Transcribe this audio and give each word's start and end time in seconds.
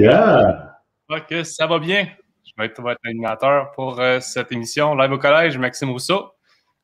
Yeah! 0.00 0.78
Ok, 1.10 1.44
ça 1.44 1.66
va 1.66 1.78
bien. 1.78 2.08
Je 2.42 2.52
vais 2.56 2.66
être 2.66 2.80
votre 2.80 3.00
animateur 3.04 3.70
pour 3.72 4.00
euh, 4.00 4.18
cette 4.20 4.50
émission 4.50 4.94
Live 4.94 5.12
au 5.12 5.18
collège. 5.18 5.58
Maxime 5.58 5.90
Rousseau, 5.90 6.30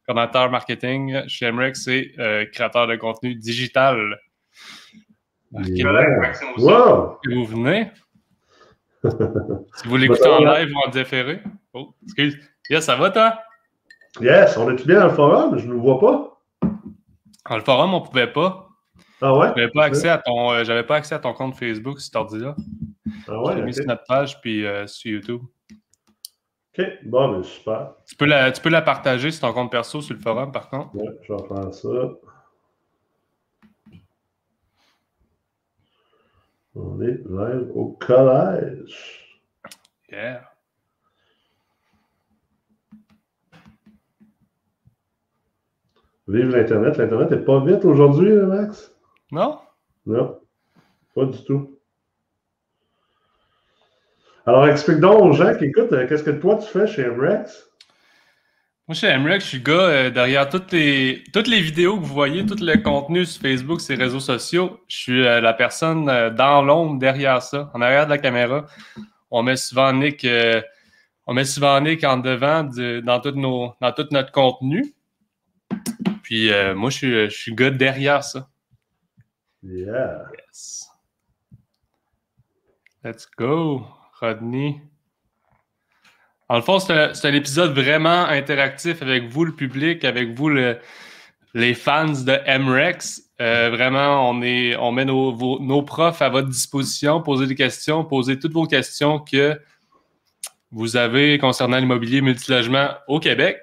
coordinateur 0.06 0.50
marketing 0.50 1.26
chez 1.26 1.50
MREX 1.50 1.88
et 1.88 2.12
euh, 2.18 2.44
créateur 2.52 2.86
de 2.86 2.96
contenu 2.96 3.34
digital. 3.34 4.18
Yeah. 5.50 5.92
Maxime 6.20 6.48
Rousseau, 6.56 6.68
Wow! 6.68 7.18
que 7.24 7.34
vous 7.34 7.44
venez? 7.46 7.90
si 9.02 9.88
vous 9.88 9.96
l'écoutez 9.96 10.28
en 10.28 10.40
live 10.44 10.70
ou 10.74 10.86
en 10.86 10.90
différé. 10.90 11.40
Oh, 11.72 11.94
excuse. 12.04 12.36
Yeah, 12.68 12.82
ça 12.82 12.96
va, 12.96 13.10
toi? 13.10 13.38
Yes, 14.20 14.58
on 14.58 14.70
est-tu 14.70 14.86
bien 14.86 15.00
dans 15.00 15.06
le 15.06 15.14
forum? 15.14 15.58
Je 15.58 15.66
ne 15.66 15.72
nous 15.72 15.80
vois 15.80 15.98
pas. 16.00 16.38
Dans 17.48 17.56
le 17.56 17.62
forum, 17.62 17.94
on 17.94 18.02
pouvait 18.02 18.30
pas. 18.30 18.68
Ah 19.22 19.34
ouais? 19.34 19.48
J'avais 19.56 19.70
pas 19.70 19.84
accès 19.84 20.10
à 20.10 20.18
ton, 20.18 20.52
euh, 20.52 20.64
j'avais 20.64 20.82
pas 20.82 20.96
accès 20.96 21.14
à 21.14 21.18
ton 21.18 21.32
compte 21.32 21.54
Facebook, 21.54 22.00
cet 22.00 22.14
ordi-là. 22.16 22.54
Ah 23.28 23.40
ouais? 23.40 23.62
Mis 23.62 23.74
sur 23.74 23.86
notre 23.86 24.04
page 24.04 24.40
puis 24.40 24.66
euh, 24.66 24.86
sur 24.86 25.10
YouTube. 25.10 25.42
OK, 26.78 26.84
bon, 27.04 27.32
ben 27.32 27.42
super. 27.42 27.94
Tu 28.06 28.16
peux, 28.16 28.26
la, 28.26 28.52
tu 28.52 28.60
peux 28.60 28.68
la 28.68 28.82
partager 28.82 29.30
sur 29.30 29.40
ton 29.48 29.52
compte 29.54 29.70
perso 29.70 30.00
sur 30.00 30.14
le 30.14 30.20
forum, 30.20 30.52
par 30.52 30.68
contre. 30.68 30.94
Ouais, 30.94 31.08
je 31.22 31.32
vais 31.32 31.48
faire 31.48 31.74
ça. 31.74 31.88
On 36.74 37.00
est 37.00 37.18
live 37.26 37.70
au 37.74 37.96
collège. 37.98 39.40
Yeah. 40.10 40.50
Vive 46.28 46.48
l'Internet. 46.48 46.98
L'Internet 46.98 47.30
n'est 47.30 47.44
pas 47.44 47.64
vite 47.64 47.84
aujourd'hui, 47.84 48.34
là, 48.34 48.46
Max? 48.46 48.94
Non? 49.30 49.60
Non, 50.04 50.38
pas 51.14 51.24
du 51.24 51.42
tout. 51.44 51.75
Alors, 54.46 54.68
explique 54.68 55.00
donc 55.00 55.20
aux 55.20 55.32
gens 55.32 55.54
qui 55.56 55.64
écoutent, 55.64 55.92
euh, 55.92 56.06
qu'est-ce 56.08 56.22
que 56.22 56.30
toi 56.30 56.56
tu 56.56 56.68
fais 56.68 56.86
chez 56.86 57.06
MREX? 57.08 57.68
Moi, 58.86 58.94
chez 58.94 59.16
MREX, 59.18 59.42
je 59.42 59.48
suis 59.48 59.58
le 59.58 59.64
gars 59.64 59.72
euh, 59.72 60.10
derrière 60.10 60.48
toutes 60.48 60.70
les, 60.70 61.24
toutes 61.32 61.48
les 61.48 61.60
vidéos 61.60 61.98
que 61.98 62.04
vous 62.04 62.14
voyez, 62.14 62.46
tout 62.46 62.54
le 62.60 62.76
contenu 62.80 63.24
sur 63.24 63.42
Facebook, 63.42 63.80
les 63.88 63.96
réseaux 63.96 64.20
sociaux. 64.20 64.80
Je 64.86 64.96
suis 64.96 65.26
euh, 65.26 65.40
la 65.40 65.52
personne 65.52 66.08
euh, 66.08 66.30
dans 66.30 66.62
l'ombre 66.62 67.00
derrière 67.00 67.42
ça, 67.42 67.72
en 67.74 67.80
arrière 67.80 68.04
de 68.04 68.10
la 68.10 68.18
caméra. 68.18 68.66
On 69.32 69.42
met 69.42 69.56
souvent 69.56 69.92
Nick, 69.92 70.24
on 71.26 71.34
met 71.34 71.44
souvent 71.44 71.80
Nick 71.80 72.04
en 72.04 72.18
devant 72.18 72.62
de- 72.62 73.00
dans, 73.00 73.18
tout 73.20 73.32
nos, 73.32 73.74
dans 73.80 73.90
tout 73.90 74.06
notre 74.12 74.30
contenu. 74.30 74.94
Puis 76.22 76.50
moi, 76.76 76.90
je 76.90 76.96
suis, 76.96 77.24
je 77.24 77.36
suis 77.36 77.50
le 77.50 77.56
gars 77.56 77.70
derrière 77.70 78.22
ça. 78.22 78.48
Yeah. 79.64 80.26
Yes. 80.38 80.88
Let's 83.02 83.26
go, 83.36 83.84
Rodney. 84.20 84.80
En 86.48 86.56
le 86.56 86.62
fond, 86.62 86.78
c'est 86.78 87.26
un, 87.26 87.34
épisode 87.34 87.72
vraiment 87.72 88.24
interactif 88.24 89.02
avec 89.02 89.28
vous, 89.28 89.44
le 89.44 89.52
public, 89.52 90.04
avec 90.04 90.36
vous, 90.36 90.48
le- 90.48 90.78
les 91.54 91.74
fans 91.74 92.06
de 92.06 92.58
MREX. 92.58 93.22
Euh, 93.40 93.70
vraiment, 93.70 94.30
on, 94.30 94.34
met 94.34 95.04
nos, 95.04 95.82
profs 95.82 96.22
à 96.22 96.28
votre 96.28 96.48
disposition. 96.48 97.20
Posez 97.20 97.46
des 97.46 97.54
questions, 97.54 98.04
posez 98.04 98.38
toutes 98.38 98.52
vos 98.52 98.66
questions 98.66 99.18
que 99.18 99.58
vous 100.70 100.96
avez 100.96 101.38
concernant 101.38 101.78
l'immobilier 101.78 102.20
multilogement 102.20 102.90
au 103.08 103.18
Québec. 103.20 103.58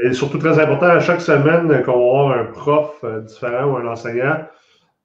Et 0.00 0.12
surtout 0.12 0.38
très 0.38 0.60
important, 0.60 0.86
à 0.86 1.00
chaque 1.00 1.20
semaine 1.20 1.82
qu'on 1.82 1.92
avoir 1.92 2.38
un 2.38 2.44
prof 2.44 2.94
euh, 3.02 3.20
différent 3.22 3.72
ou 3.72 3.76
un 3.76 3.86
enseignant, 3.86 4.46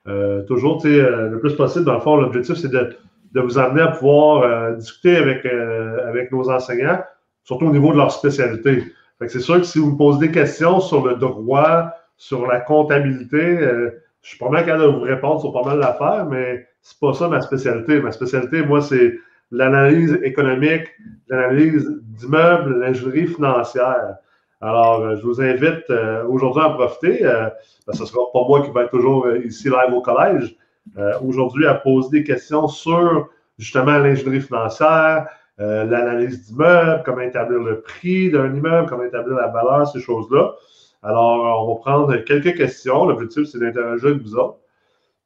euh, 0.08 0.44
toujours 0.44 0.82
le 0.86 1.38
plus 1.40 1.56
possible, 1.56 1.86
dans 1.86 1.96
le 1.96 2.02
fond, 2.02 2.18
l'objectif, 2.18 2.56
c'est 2.56 2.70
de, 2.70 2.96
de 3.34 3.42
vous 3.42 3.58
amener 3.58 3.82
à 3.82 3.88
pouvoir 3.88 4.44
euh, 4.44 4.76
discuter 4.76 5.18
avec, 5.18 5.46
euh, 5.46 6.08
avec 6.08 6.32
nos 6.32 6.50
enseignants, 6.50 7.02
surtout 7.44 7.66
au 7.66 7.72
niveau 7.72 7.92
de 7.92 7.98
leur 7.98 8.12
spécialité. 8.12 8.84
C'est 9.28 9.40
sûr 9.40 9.58
que 9.58 9.64
si 9.64 9.80
vous 9.80 9.92
me 9.92 9.98
posez 9.98 10.28
des 10.28 10.32
questions 10.32 10.80
sur 10.80 11.06
le 11.06 11.16
droit, 11.16 11.92
sur 12.18 12.46
la 12.46 12.60
comptabilité, 12.60 13.38
euh, 13.38 13.90
je 14.22 14.30
suis 14.30 14.38
pas 14.38 14.50
mal 14.50 14.66
capable 14.66 14.84
de 14.84 14.98
vous 14.98 15.04
répondre 15.04 15.40
sur 15.40 15.54
pas 15.54 15.64
mal 15.64 15.80
d'affaires, 15.80 16.26
mais 16.30 16.68
c'est 16.82 17.00
pas 17.00 17.14
ça 17.14 17.28
ma 17.28 17.42
spécialité. 17.42 18.00
Ma 18.00 18.12
spécialité, 18.12 18.64
moi, 18.64 18.82
c'est 18.82 19.18
l'analyse 19.52 20.20
économique, 20.24 20.88
l'analyse 21.28 21.90
d'immeubles, 22.04 22.80
l'ingénierie 22.80 23.28
financière. 23.28 24.16
Alors, 24.62 25.02
euh, 25.02 25.16
je 25.18 25.24
vous 25.24 25.42
invite 25.42 25.90
euh, 25.90 26.26
aujourd'hui 26.28 26.64
à 26.64 26.70
en 26.70 26.74
profiter. 26.74 27.24
Ben, 27.24 27.94
ce 27.94 28.02
ne 28.02 28.08
sera 28.08 28.32
pas 28.32 28.46
moi 28.48 28.62
qui 28.62 28.72
va 28.72 28.84
être 28.84 28.92
toujours 28.92 29.28
ici 29.38 29.70
live 29.70 29.94
au 29.94 30.02
collège. 30.02 30.56
Euh, 30.98 31.14
aujourd'hui, 31.22 31.66
à 31.66 31.76
poser 31.76 32.20
des 32.20 32.24
questions 32.24 32.68
sur 32.68 33.30
justement 33.58 33.98
l'ingénierie 33.98 34.42
financière, 34.42 35.28
euh, 35.60 35.86
l'analyse 35.86 36.48
d'immeubles, 36.48 37.04
comment 37.06 37.22
établir 37.22 37.60
le 37.60 37.82
prix 37.82 38.30
d'un 38.30 38.54
immeuble, 38.54 38.88
comment 38.90 39.04
établir 39.04 39.38
la 39.38 39.48
valeur, 39.48 39.88
ces 39.88 40.00
choses-là. 40.00 40.54
Alors, 41.02 41.68
on 41.68 41.74
va 41.74 41.80
prendre 41.80 42.16
quelques 42.18 42.56
questions. 42.56 43.06
L'objectif, 43.06 43.46
c'est 43.46 43.60
d'interagir 43.60 44.10
avec 44.10 44.22
vous 44.22 44.36
autres. 44.36 44.60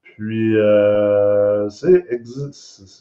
Puis, 0.04 0.58
euh, 0.58 1.70
c'est 1.70 2.04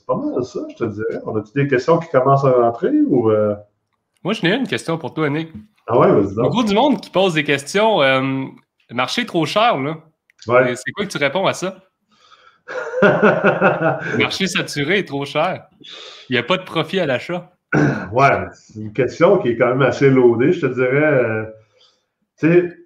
pas 0.06 0.16
mal 0.16 0.44
ça, 0.44 0.60
je 0.70 0.76
te 0.76 0.84
dirais. 0.84 1.20
On 1.24 1.36
a-tu 1.36 1.52
des 1.54 1.68
questions 1.68 1.98
qui 1.98 2.08
commencent 2.10 2.44
à 2.44 2.52
rentrer 2.52 2.90
ou. 2.90 3.30
Moi, 4.24 4.32
je 4.32 4.42
n'ai 4.42 4.54
une 4.54 4.66
question 4.66 4.98
pour 4.98 5.14
toi, 5.14 5.30
Nick. 5.30 5.52
Ah 5.86 5.98
ouais, 5.98 6.10
vas-y. 6.10 6.34
Beaucoup 6.34 6.64
du 6.64 6.74
monde 6.74 7.00
qui 7.00 7.10
pose 7.10 7.34
des 7.34 7.44
questions. 7.44 8.00
le 8.00 8.94
marché 8.94 9.22
est 9.22 9.26
trop 9.26 9.46
cher, 9.46 9.78
là. 9.78 9.96
Ouais. 10.46 10.76
C'est 10.76 10.92
quoi 10.92 11.06
que 11.06 11.10
tu 11.10 11.18
réponds 11.18 11.46
à 11.46 11.54
ça? 11.54 11.76
Le 13.02 14.18
marché 14.18 14.46
saturé 14.46 14.98
est 14.98 15.08
trop 15.08 15.24
cher. 15.24 15.66
Il 16.28 16.32
n'y 16.32 16.38
a 16.38 16.42
pas 16.42 16.56
de 16.56 16.64
profit 16.64 17.00
à 17.00 17.06
l'achat. 17.06 17.50
Ouais, 18.12 18.46
c'est 18.52 18.80
une 18.80 18.92
question 18.92 19.38
qui 19.38 19.50
est 19.50 19.56
quand 19.56 19.68
même 19.68 19.82
assez 19.82 20.10
loadée, 20.10 20.52
je 20.52 20.66
te 20.66 20.72
dirais. 20.72 21.24
Euh, 21.24 21.44
tu 22.38 22.48
sais, 22.48 22.76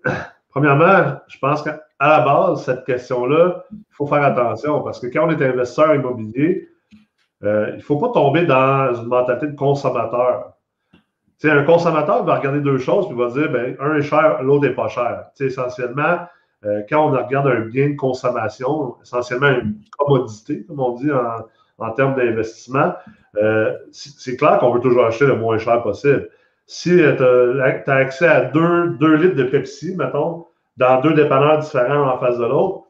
premièrement, 0.49 1.19
je 1.29 1.39
pense 1.39 1.63
qu'à 1.63 1.81
la 2.01 2.21
base, 2.21 2.65
cette 2.65 2.85
question-là, 2.85 3.65
il 3.73 3.79
faut 3.91 4.07
faire 4.07 4.23
attention 4.23 4.83
parce 4.83 5.01
que 5.01 5.07
quand 5.07 5.27
on 5.27 5.31
est 5.31 5.43
investisseur 5.43 5.95
immobilier, 5.95 6.69
euh, 7.43 7.69
il 7.71 7.77
ne 7.77 7.83
faut 7.83 7.99
pas 7.99 8.11
tomber 8.13 8.45
dans 8.45 8.95
une 8.95 9.09
mentalité 9.09 9.47
de 9.47 9.57
consommateur. 9.57 10.53
Un 11.43 11.65
consommateur 11.65 12.23
va 12.25 12.37
regarder 12.37 12.61
deux 12.61 12.79
choses 12.79 13.07
puis 13.09 13.17
va 13.17 13.29
dire, 13.31 13.51
ben, 13.51 13.75
un 13.81 13.97
est 13.97 14.03
cher, 14.03 14.43
l'autre 14.43 14.67
n'est 14.67 14.75
pas 14.75 14.89
cher. 14.89 15.25
Essentiellement, 15.39 16.19
euh, 16.65 16.83
quand 16.89 17.09
on 17.09 17.11
regarde 17.11 17.47
un 17.47 17.61
bien 17.61 17.91
de 17.91 17.97
consommation, 17.97 18.97
essentiellement 19.03 19.49
une 19.49 19.81
commodité, 19.99 20.65
comme 20.65 20.81
on 20.81 20.95
dit 20.95 21.11
en, 21.11 21.47
en 21.81 21.91
termes 21.93 22.15
d'investissement, 22.15 22.95
euh, 23.37 23.77
c'est 23.93 24.37
clair 24.37 24.59
qu'on 24.59 24.73
veut 24.73 24.81
toujours 24.81 25.07
acheter 25.07 25.27
le 25.27 25.37
moins 25.37 25.59
cher 25.59 25.83
possible. 25.83 26.29
Si 26.67 26.91
tu 26.91 27.03
as, 27.05 27.93
accès 27.93 28.27
à 28.27 28.43
2 28.43 28.97
litres 29.15 29.35
de 29.35 29.45
Pepsi, 29.45 29.97
mettons, 29.97 30.47
dans 30.77 31.01
deux 31.01 31.15
dépanneurs 31.15 31.59
différents 31.59 32.09
en 32.09 32.19
face 32.19 32.39
de 32.39 32.45
l'autre, 32.45 32.85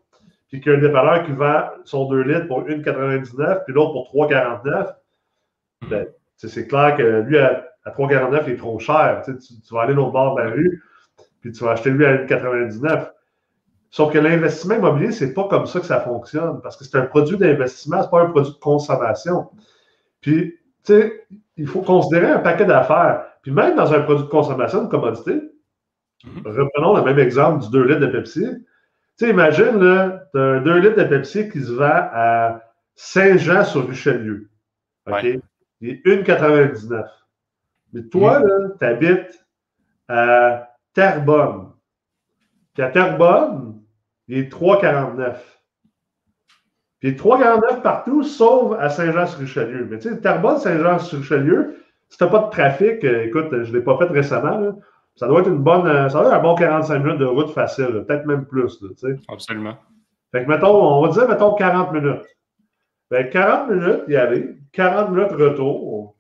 puis 0.49 0.61
qu'il 0.61 0.73
y 0.73 0.75
a 0.75 0.79
un 0.79 0.81
dépanneur 0.81 1.25
qui 1.25 1.33
vend 1.33 1.63
son 1.85 2.09
2 2.09 2.23
litres 2.23 2.47
pour 2.49 2.63
1,99 2.65 3.65
puis 3.65 3.73
l'autre 3.73 3.93
pour 3.93 4.13
3,49, 4.13 4.95
ben, 5.89 6.05
tu 6.05 6.13
sais, 6.37 6.49
c'est 6.49 6.67
clair 6.67 6.97
que 6.97 7.21
lui, 7.23 7.39
à, 7.39 7.65
à 7.85 7.91
3,49, 7.91 8.43
il 8.47 8.53
est 8.53 8.57
trop 8.57 8.79
cher. 8.79 9.23
Tu 9.25 9.75
vas 9.75 9.83
aller 9.83 9.95
au 9.95 10.11
bord 10.11 10.35
de 10.35 10.43
la 10.43 10.51
rue, 10.51 10.83
puis 11.41 11.53
tu 11.53 11.65
vas 11.65 11.73
acheter 11.73 11.91
lui 11.91 12.05
à 12.05 12.17
1,99. 12.17 13.09
Sauf 13.91 14.13
que 14.13 14.19
l'investissement 14.19 14.77
immobilier, 14.77 15.11
c'est 15.11 15.35
pas 15.35 15.49
comme 15.49 15.67
ça 15.67 15.81
que 15.81 15.87
ça 15.87 16.01
fonctionne, 16.01 16.61
parce 16.63 16.77
que 16.77 16.85
c'est 16.85 16.97
un 16.97 17.07
produit 17.07 17.37
d'investissement, 17.37 18.03
c'est 18.03 18.11
pas 18.11 18.23
un 18.23 18.31
produit 18.31 18.53
de 18.53 18.59
consommation. 18.59 19.51
Puis, 20.21 20.59
tu 20.85 20.93
sais, 20.93 21.27
il 21.57 21.67
faut 21.67 21.83
considérer 21.83 22.31
un 22.31 22.39
paquet 22.39 22.65
d'affaires. 22.65 23.25
Puis 23.43 23.51
même 23.51 23.75
dans 23.77 23.93
un 23.93 24.01
produit 24.01 24.25
de 24.25 24.31
consommation, 24.31 24.83
une 24.83 24.89
commodité, 24.89 25.41
reprenons 26.45 26.97
le 26.97 27.03
même 27.03 27.19
exemple 27.19 27.65
du 27.65 27.71
2 27.71 27.83
litres 27.85 28.01
de 28.01 28.07
Pepsi. 28.07 28.45
Tu 28.45 28.67
sais, 29.17 29.31
imagine, 29.31 29.79
là, 29.79 30.23
as 30.35 30.39
un 30.39 30.61
2 30.61 30.79
litres 30.79 30.97
de 30.97 31.05
Pepsi 31.05 31.49
qui 31.49 31.61
se 31.61 31.73
vend 31.73 32.09
à 32.13 32.63
Saint-Jean-sur-Richelieu. 32.95 34.51
OK? 35.07 35.15
Ouais. 35.15 35.41
Il 35.81 35.91
est 35.91 36.07
1,99. 36.07 37.07
Mais 37.93 38.03
toi, 38.05 38.41
là, 38.41 38.69
tu 38.79 38.85
habites 38.85 39.47
à 40.09 40.69
Terrebonne. 40.93 41.71
Puis 42.75 42.83
à 42.83 42.89
Terrebonne, 42.91 43.70
il 44.31 44.39
est 44.39 44.53
3,49. 44.53 45.35
Puis 47.01 47.09
il 47.09 47.15
est 47.15 47.21
3,49 47.21 47.83
partout, 47.83 48.23
sauf 48.23 48.79
à 48.79 48.89
Saint-Jean-sur-Richelieu. 48.89 49.89
Mais 49.91 49.99
tu 49.99 50.09
sais, 50.09 50.21
Terrebonne, 50.21 50.59
Saint-Jean-sur-Richelieu, 50.59 51.77
si 52.09 52.19
tu 52.19 52.25
n'as 52.25 52.31
pas 52.31 52.39
de 52.45 52.51
trafic, 52.51 53.05
euh, 53.05 53.25
écoute, 53.25 53.49
je 53.51 53.71
ne 53.71 53.77
l'ai 53.77 53.83
pas 53.83 53.99
fait 53.99 54.07
récemment, 54.07 54.59
là, 54.59 54.73
ça 55.17 55.27
doit 55.27 55.41
être 55.41 55.49
une 55.49 55.59
bonne, 55.59 55.87
euh, 55.87 56.09
ça 56.09 56.21
doit 56.21 56.29
être 56.29 56.39
un 56.39 56.43
bon 56.43 56.55
45 56.55 56.99
minutes 57.01 57.19
de 57.19 57.25
route 57.25 57.51
facile, 57.51 58.05
peut-être 58.07 58.27
même 58.27 58.47
plus, 58.47 58.81
là, 58.83 58.89
tu 58.91 58.97
sais. 58.97 59.17
Absolument. 59.29 59.77
Fait 60.33 60.45
que, 60.45 60.49
mettons, 60.49 60.81
on 60.81 61.05
va 61.05 61.13
dire, 61.13 61.29
mettons, 61.29 61.55
40 61.55 61.93
minutes. 61.93 62.23
Fait 63.09 63.27
que 63.27 63.33
40 63.33 63.71
minutes, 63.71 64.03
y 64.07 64.17
aller, 64.17 64.57
40 64.73 65.11
minutes 65.11 65.33
retour 65.33 66.17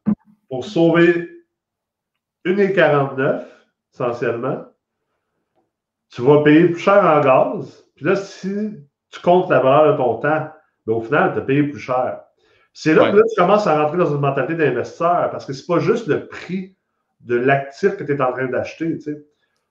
pour 0.49 0.65
sauver 0.65 1.29
1,49 2.45 3.45
essentiellement. 3.93 4.65
Tu 6.09 6.23
vas 6.23 6.43
payer 6.43 6.69
plus 6.69 6.81
cher 6.81 7.05
en 7.05 7.21
gaz. 7.21 7.85
Puis 8.01 8.09
là, 8.09 8.17
si 8.17 8.49
tu 9.11 9.21
comptes 9.21 9.51
la 9.51 9.61
valeur 9.61 9.93
de 9.93 9.97
ton 9.99 10.15
temps, 10.15 10.49
ben, 10.87 10.95
au 10.95 11.03
final, 11.03 11.35
tu 11.35 11.39
as 11.39 11.43
payé 11.43 11.65
plus 11.65 11.79
cher. 11.79 12.21
C'est 12.73 12.95
là 12.95 13.11
que 13.11 13.17
là, 13.19 13.23
tu 13.29 13.39
commences 13.39 13.67
à 13.67 13.83
rentrer 13.83 13.99
dans 13.99 14.15
une 14.15 14.23
mentalité 14.23 14.55
d'investisseur 14.55 15.31
parce 15.31 15.45
que 15.45 15.53
c'est 15.53 15.67
pas 15.67 15.81
juste 15.81 16.07
le 16.07 16.27
prix 16.27 16.75
de 17.21 17.37
l'actif 17.37 17.99
que 17.99 18.05
tu 18.05 18.13
es 18.13 18.23
en 18.23 18.33
train 18.33 18.47
d'acheter. 18.47 18.95
Tu, 18.95 19.01
sais. 19.03 19.23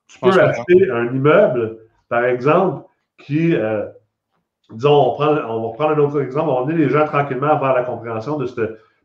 tu 0.08 0.20
peux 0.20 0.40
acheter 0.40 0.92
un 0.92 1.08
immeuble, 1.08 1.80
par 2.08 2.24
exemple, 2.24 2.88
qui, 3.18 3.56
euh, 3.56 3.88
disons, 4.70 4.92
on, 4.92 5.14
prend, 5.16 5.30
on 5.30 5.68
va 5.68 5.74
prendre 5.74 5.96
un 5.96 5.98
autre 5.98 6.22
exemple, 6.22 6.50
on 6.50 6.70
est 6.70 6.76
les 6.76 6.90
gens 6.90 7.06
tranquillement 7.06 7.58
vers 7.58 7.74
la 7.74 7.84
compréhension 7.84 8.38
de 8.38 8.46
ce. 8.46 8.54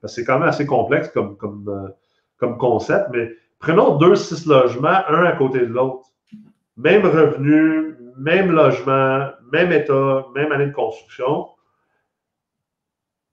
Parce 0.03 0.13
que 0.13 0.21
c'est 0.21 0.25
quand 0.27 0.39
même 0.39 0.49
assez 0.51 0.67
complexe 0.67 1.09
comme, 1.09 1.39
comme, 1.39 1.67
euh, 1.71 1.89
comme 2.37 2.59
concept, 2.59 3.07
mais 3.11 3.31
prenons 3.59 3.97
deux, 3.97 4.17
six 4.17 4.45
logements, 4.45 5.01
un 5.09 5.25
à 5.25 5.33
côté 5.33 5.61
de 5.61 5.73
l'autre. 5.73 6.09
Même 6.77 7.07
revenu, 7.07 7.95
même 8.17 8.51
logement, 8.51 9.31
même 9.53 9.73
état, 9.73 10.25
même 10.35 10.53
année 10.53 10.67
de 10.67 10.73
construction. 10.73 11.49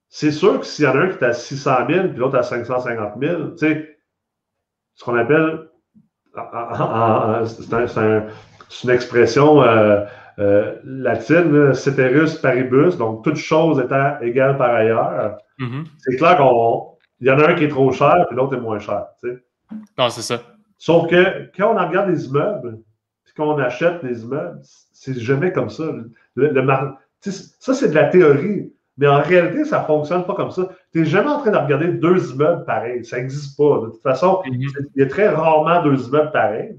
C'est 0.10 0.32
sûr 0.32 0.60
que 0.60 0.66
s'il 0.66 0.86
y 0.86 0.88
en 0.88 0.96
a 0.96 1.00
un 1.00 1.08
qui 1.08 1.14
est 1.14 1.24
à 1.24 1.34
600 1.34 1.88
000 1.90 2.08
puis 2.10 2.18
l'autre 2.18 2.38
à 2.38 2.44
550 2.44 3.14
000, 3.22 3.52
tu 3.52 3.58
sais, 3.58 3.98
ce 4.96 5.04
qu'on 5.04 5.16
appelle, 5.16 5.70
c'est 7.48 8.84
une 8.84 8.90
expression 8.90 9.64
euh, 9.64 10.06
euh, 10.40 10.76
latine, 10.84 11.74
ceteris 11.74 12.38
paribus, 12.42 12.98
donc 12.98 13.24
toute 13.24 13.38
chose 13.38 13.80
étant 13.80 14.20
égale 14.22 14.58
par 14.58 14.76
ailleurs. 14.76 15.38
Mm-hmm. 15.60 15.86
C'est 15.98 16.16
clair 16.18 16.38
qu'il 16.38 17.28
y 17.28 17.32
en 17.32 17.40
a 17.40 17.50
un 17.50 17.54
qui 17.56 17.66
est 17.66 17.70
trop 17.70 17.92
cher 17.92 18.26
puis 18.28 18.36
l'autre 18.36 18.56
est 18.56 18.60
moins 18.60 18.80
cher. 18.80 19.06
Tu 19.22 19.30
sais. 19.30 19.44
Non, 19.98 20.10
c'est 20.10 20.22
ça. 20.22 20.42
Sauf 20.78 21.10
que 21.10 21.52
quand 21.56 21.76
on 21.76 21.88
regarde 21.88 22.10
les 22.10 22.26
immeubles, 22.26 22.80
qu'on 23.34 23.58
achète 23.58 24.04
des 24.04 24.24
immeubles, 24.24 24.60
c'est 24.94 25.20
jamais 25.20 25.52
comme 25.52 25.70
ça. 25.70 25.84
ça, 27.20 27.74
c'est 27.74 27.90
de 27.90 27.96
la 27.96 28.06
théorie. 28.06 28.74
Mais 28.98 29.08
en 29.08 29.22
réalité, 29.22 29.64
ça 29.66 29.80
ne 29.80 29.86
fonctionne 29.86 30.26
pas 30.26 30.36
comme 30.36 30.52
ça. 30.52 30.70
Tu 30.92 31.00
n'es 31.00 31.06
jamais 31.06 31.30
en 31.30 31.40
train 31.40 31.52
de 31.52 31.58
regarder 31.58 31.88
deux 31.88 32.34
immeubles 32.34 32.66
pareils. 32.66 33.04
Ça 33.06 33.18
n'existe 33.18 33.58
pas. 33.58 33.80
De 33.82 33.86
toute 33.88 34.02
façon, 34.02 34.42
mm-hmm. 34.46 34.90
il 34.96 35.02
y 35.02 35.06
a 35.06 35.08
très 35.08 35.30
rarement 35.30 35.82
deux 35.82 36.08
immeubles 36.08 36.32
pareils. 36.32 36.78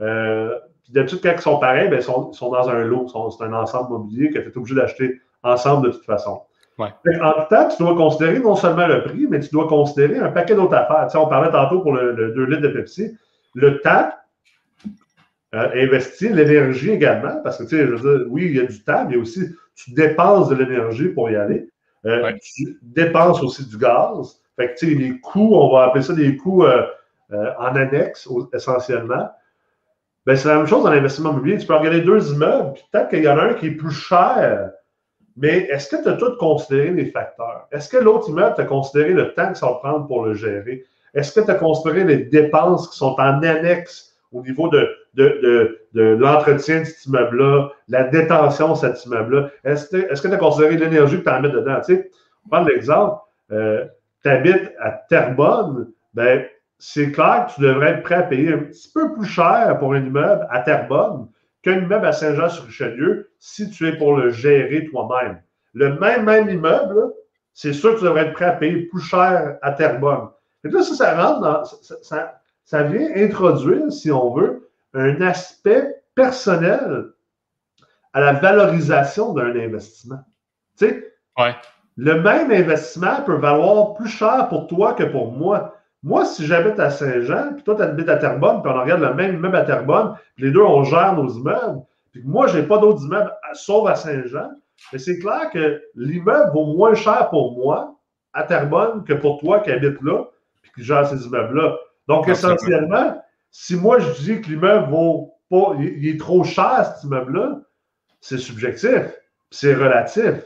Euh, 0.00 0.56
d'habitude, 0.88 1.20
quand 1.22 1.32
ils 1.34 1.40
sont 1.40 1.58
pareils, 1.58 1.88
ben, 1.88 1.98
ils, 1.98 2.02
sont, 2.02 2.50
dans 2.50 2.68
un 2.68 2.84
lot. 2.84 3.06
C'est 3.36 3.44
un 3.44 3.52
ensemble 3.52 3.90
mobilier 3.90 4.30
que 4.30 4.38
tu 4.38 4.48
es 4.48 4.56
obligé 4.56 4.74
d'acheter 4.74 5.20
ensemble 5.42 5.86
de 5.86 5.92
toute 5.92 6.04
façon. 6.04 6.42
En 6.78 6.88
tout 6.88 7.48
temps, 7.50 7.68
tu 7.68 7.82
dois 7.82 7.94
considérer 7.94 8.38
non 8.38 8.56
seulement 8.56 8.86
le 8.86 9.02
prix, 9.02 9.26
mais 9.28 9.40
tu 9.40 9.50
dois 9.50 9.68
considérer 9.68 10.18
un 10.18 10.30
paquet 10.30 10.54
d'autres 10.54 10.74
affaires. 10.74 11.06
Tu 11.06 11.12
sais, 11.12 11.18
on 11.18 11.28
parlait 11.28 11.50
tantôt 11.50 11.80
pour 11.80 11.92
le, 11.92 12.32
2 12.34 12.44
litres 12.44 12.62
de 12.62 12.68
Pepsi. 12.68 13.16
Le 13.54 13.80
temps 13.80 14.10
euh, 15.54 15.68
investi, 15.74 16.28
l'énergie 16.28 16.90
également, 16.90 17.40
parce 17.42 17.58
que 17.58 17.64
tu 17.64 17.70
sais, 17.70 17.86
je 17.86 17.92
veux 17.92 18.18
dire, 18.18 18.26
oui, 18.30 18.46
il 18.46 18.56
y 18.56 18.60
a 18.60 18.66
du 18.66 18.82
temps, 18.82 19.06
mais 19.08 19.16
aussi 19.16 19.40
tu 19.74 19.92
dépenses 19.92 20.48
de 20.48 20.54
l'énergie 20.54 21.08
pour 21.08 21.30
y 21.30 21.36
aller. 21.36 21.68
Euh, 22.06 22.32
tu 22.42 22.78
dépenses 22.82 23.42
aussi 23.42 23.68
du 23.68 23.76
gaz. 23.76 24.40
Fait 24.56 24.72
que 24.72 24.78
tu 24.78 24.88
sais, 24.88 24.94
les 24.94 25.20
coûts, 25.20 25.54
on 25.54 25.72
va 25.72 25.84
appeler 25.84 26.02
ça 26.02 26.14
des 26.14 26.36
coûts 26.36 26.64
euh, 26.64 26.84
en 27.30 27.76
annexe 27.76 28.28
essentiellement. 28.52 29.30
Ben, 30.24 30.36
c'est 30.36 30.48
la 30.48 30.56
même 30.56 30.66
chose 30.66 30.84
dans 30.84 30.90
l'investissement 30.90 31.32
immobilier. 31.32 31.58
Tu 31.58 31.66
peux 31.66 31.74
regarder 31.74 32.00
deux 32.00 32.32
immeubles, 32.32 32.74
puis 32.74 32.84
peut-être 32.90 33.08
qu'il 33.08 33.22
y 33.22 33.28
en 33.28 33.38
a 33.38 33.42
un 33.42 33.54
qui 33.54 33.66
est 33.66 33.72
plus 33.72 33.92
cher 33.92 34.70
mais 35.36 35.60
est-ce 35.70 35.88
que 35.88 36.02
tu 36.02 36.08
as 36.08 36.14
tout 36.14 36.36
considéré 36.38 36.90
les 36.90 37.06
facteurs? 37.06 37.66
Est-ce 37.70 37.88
que 37.88 37.96
l'autre 37.96 38.28
immeuble, 38.28 38.54
tu 38.54 38.60
as 38.60 38.66
considéré 38.66 39.12
le 39.12 39.32
temps 39.34 39.52
que 39.52 39.58
ça 39.58 39.66
va 39.66 39.74
prendre 39.74 40.06
pour 40.06 40.24
le 40.24 40.34
gérer? 40.34 40.84
Est-ce 41.14 41.32
que 41.32 41.44
tu 41.44 41.50
as 41.50 41.54
considéré 41.54 42.04
les 42.04 42.18
dépenses 42.18 42.88
qui 42.88 42.98
sont 42.98 43.14
en 43.18 43.42
annexe 43.42 44.11
au 44.32 44.42
niveau 44.42 44.68
de, 44.68 44.88
de, 45.14 45.78
de, 45.92 46.02
l'entretien 46.02 46.80
de 46.80 46.84
cet 46.84 47.06
immeuble-là, 47.06 47.70
la 47.88 48.04
détention 48.04 48.72
de 48.72 48.78
cet 48.78 49.04
immeuble-là? 49.04 49.50
Est-ce 49.64 49.88
que 49.90 50.28
tu 50.28 50.34
as 50.34 50.36
considéré 50.36 50.76
l'énergie 50.76 51.18
que 51.18 51.24
tu 51.24 51.30
en 51.30 51.40
mets 51.40 51.50
dedans? 51.50 51.80
Tu 51.84 51.94
sais, 51.94 52.10
on 52.46 52.48
prend 52.48 52.64
l'exemple, 52.64 53.20
euh, 53.52 53.84
tu 54.22 54.28
habites 54.28 54.72
à 54.80 54.90
Terrebonne, 54.90 55.92
ben, 56.14 56.44
c'est 56.78 57.12
clair 57.12 57.46
que 57.46 57.54
tu 57.54 57.60
devrais 57.60 57.90
être 57.90 58.02
prêt 58.02 58.16
à 58.16 58.22
payer 58.22 58.54
un 58.54 58.58
petit 58.58 58.90
peu 58.92 59.12
plus 59.12 59.26
cher 59.26 59.76
pour 59.78 59.92
un 59.92 60.04
immeuble 60.04 60.46
à 60.50 60.60
Terrebonne 60.60 61.28
qu'un 61.62 61.78
immeuble 61.78 62.06
à 62.06 62.12
Saint-Jean-sur-Richelieu 62.12 63.30
si 63.38 63.70
tu 63.70 63.86
es 63.86 63.96
pour 63.96 64.16
le 64.16 64.30
gérer 64.30 64.86
toi-même. 64.86 65.40
Le 65.74 65.98
même, 65.98 66.24
même 66.24 66.48
immeuble, 66.50 67.12
c'est 67.54 67.72
sûr 67.72 67.94
que 67.94 67.98
tu 68.00 68.04
devrais 68.04 68.26
être 68.26 68.32
prêt 68.32 68.46
à 68.46 68.52
payer 68.52 68.86
plus 68.86 69.00
cher 69.00 69.58
à 69.62 69.72
Terrebonne. 69.72 70.28
Et 70.64 70.68
là, 70.68 70.82
ça, 70.82 70.94
ça 70.94 71.22
rentre 71.22 71.40
dans, 71.40 71.64
ça, 71.64 72.41
vient 72.72 73.08
introduire, 73.16 73.92
si 73.92 74.10
on 74.10 74.34
veut, 74.34 74.70
un 74.94 75.20
aspect 75.20 76.02
personnel 76.14 77.06
à 78.12 78.20
la 78.20 78.32
valorisation 78.34 79.32
d'un 79.32 79.56
investissement. 79.56 80.20
Tu 80.78 80.86
sais, 80.86 81.12
le 81.96 82.20
même 82.20 82.50
investissement 82.50 83.22
peut 83.24 83.36
valoir 83.36 83.94
plus 83.94 84.08
cher 84.08 84.48
pour 84.48 84.66
toi 84.66 84.94
que 84.94 85.04
pour 85.04 85.32
moi. 85.32 85.76
Moi, 86.02 86.24
si 86.24 86.46
j'habite 86.46 86.80
à 86.80 86.90
Saint-Jean, 86.90 87.54
puis 87.54 87.62
toi, 87.62 87.76
tu 87.76 87.82
habites 87.82 88.08
à 88.08 88.16
Terrebonne, 88.16 88.60
puis 88.60 88.72
on 88.74 88.80
regarde 88.80 89.02
le 89.02 89.14
même 89.14 89.36
immeuble 89.36 89.56
à 89.56 89.64
Terrebonne, 89.64 90.16
puis 90.34 90.46
les 90.46 90.50
deux, 90.50 90.62
on 90.62 90.82
gère 90.84 91.14
nos 91.14 91.28
immeubles, 91.28 91.82
puis 92.12 92.22
moi, 92.24 92.46
je 92.48 92.58
n'ai 92.58 92.66
pas 92.66 92.78
d'autres 92.78 93.04
immeubles 93.04 93.32
sauf 93.54 93.88
à 93.88 93.94
Saint-Jean, 93.94 94.50
mais 94.92 94.98
c'est 94.98 95.18
clair 95.18 95.50
que 95.50 95.80
l'immeuble 95.94 96.50
vaut 96.52 96.74
moins 96.74 96.94
cher 96.94 97.28
pour 97.30 97.56
moi 97.56 97.94
à 98.32 98.42
Terrebonne 98.42 99.04
que 99.04 99.12
pour 99.12 99.38
toi 99.38 99.60
qui 99.60 99.70
habites 99.70 100.02
là, 100.02 100.24
puis 100.62 100.72
qui 100.74 100.82
gère 100.82 101.06
ces 101.06 101.24
immeubles-là. 101.26 101.76
Donc, 102.08 102.28
essentiellement, 102.28 103.22
si 103.50 103.76
moi, 103.76 103.98
je 103.98 104.10
dis 104.22 104.40
que 104.40 104.48
l'immeuble 104.48 104.90
vaut 104.90 105.34
pas, 105.50 105.76
il, 105.78 106.08
est 106.08 106.18
trop 106.18 106.42
cher, 106.44 106.86
cet 106.86 107.04
immeuble-là, 107.04 107.60
c'est 108.20 108.38
subjectif, 108.38 109.12
c'est 109.50 109.74
relatif. 109.74 110.44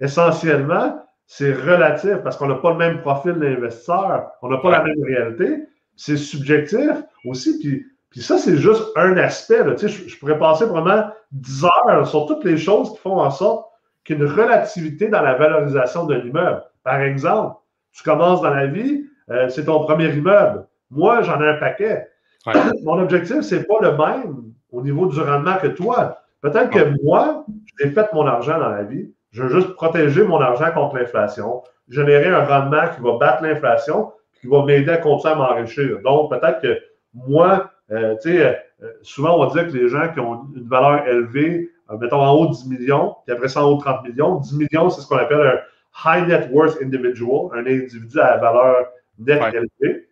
Essentiellement, 0.00 1.04
c'est 1.26 1.52
relatif 1.52 2.16
parce 2.24 2.36
qu'on 2.36 2.48
n'a 2.48 2.56
pas 2.56 2.72
le 2.72 2.78
même 2.78 3.00
profil 3.00 3.34
d'investisseur, 3.34 4.30
on 4.42 4.48
n'a 4.48 4.58
pas 4.58 4.70
la 4.70 4.82
même 4.82 5.02
réalité. 5.02 5.64
C'est 5.96 6.16
subjectif 6.16 6.90
aussi. 7.24 7.58
Puis, 7.58 7.86
puis 8.10 8.20
ça, 8.20 8.38
c'est 8.38 8.56
juste 8.56 8.82
un 8.96 9.16
aspect. 9.16 9.62
Tu 9.76 9.88
sais, 9.88 10.08
je, 10.08 10.18
pourrais 10.18 10.38
passer 10.38 10.64
vraiment 10.64 11.10
10 11.32 11.64
heures 11.64 12.06
sur 12.06 12.26
toutes 12.26 12.44
les 12.44 12.56
choses 12.56 12.92
qui 12.92 12.98
font 12.98 13.20
en 13.20 13.30
sorte 13.30 13.66
qu'il 14.04 14.18
y 14.18 14.20
ait 14.20 14.24
une 14.24 14.30
relativité 14.30 15.08
dans 15.08 15.22
la 15.22 15.34
valorisation 15.34 16.04
d'un 16.06 16.20
immeuble. 16.20 16.62
Par 16.82 17.00
exemple, 17.00 17.56
tu 17.92 18.02
commences 18.02 18.42
dans 18.42 18.52
la 18.52 18.66
vie, 18.66 19.06
euh, 19.30 19.48
c'est 19.48 19.66
ton 19.66 19.84
premier 19.84 20.14
immeuble. 20.14 20.66
Moi, 20.92 21.22
j'en 21.22 21.40
ai 21.40 21.48
un 21.48 21.56
paquet. 21.56 22.06
Mon 22.84 22.98
objectif, 23.00 23.40
ce 23.40 23.56
n'est 23.56 23.64
pas 23.64 23.78
le 23.80 23.96
même 23.96 24.52
au 24.70 24.82
niveau 24.82 25.06
du 25.06 25.20
rendement 25.20 25.56
que 25.56 25.68
toi. 25.68 26.18
Peut-être 26.40 26.70
que 26.70 27.02
moi, 27.04 27.46
j'ai 27.78 27.90
fait 27.90 28.12
mon 28.12 28.26
argent 28.26 28.58
dans 28.58 28.70
la 28.70 28.82
vie. 28.82 29.14
Je 29.30 29.44
veux 29.44 29.60
juste 29.60 29.74
protéger 29.74 30.24
mon 30.24 30.40
argent 30.40 30.72
contre 30.72 30.96
l'inflation, 30.96 31.62
générer 31.88 32.28
un 32.28 32.44
rendement 32.44 32.88
qui 32.94 33.00
va 33.00 33.16
battre 33.16 33.44
l'inflation, 33.44 34.12
qui 34.40 34.48
va 34.48 34.64
m'aider 34.64 34.90
à 34.90 34.96
continuer 34.96 35.34
à 35.34 35.36
m'enrichir. 35.36 36.00
Donc, 36.02 36.30
peut-être 36.30 36.60
que 36.60 36.80
moi, 37.14 37.70
euh, 37.92 38.16
tu 38.20 38.32
sais, 38.32 38.58
euh, 38.82 38.88
souvent, 39.02 39.38
on 39.38 39.46
va 39.46 39.52
dire 39.52 39.70
que 39.70 39.76
les 39.76 39.88
gens 39.88 40.12
qui 40.12 40.18
ont 40.18 40.46
une 40.56 40.68
valeur 40.68 41.06
élevée, 41.06 41.70
euh, 41.90 41.96
mettons 41.98 42.20
en 42.20 42.32
haut 42.32 42.46
de 42.46 42.52
10 42.52 42.68
millions, 42.68 43.14
puis 43.24 43.34
après 43.34 43.48
ça 43.48 43.64
en 43.64 43.70
haut 43.70 43.76
de 43.76 43.80
30 43.80 44.08
millions, 44.08 44.36
10 44.36 44.56
millions, 44.56 44.90
c'est 44.90 45.00
ce 45.00 45.06
qu'on 45.06 45.18
appelle 45.18 45.62
un 46.04 46.18
high 46.18 46.26
net 46.26 46.48
worth 46.50 46.76
individual, 46.82 47.50
un 47.54 47.60
individu 47.60 48.18
à 48.18 48.32
la 48.32 48.36
valeur 48.38 48.86
nette 49.18 49.54
élevée. 49.54 50.08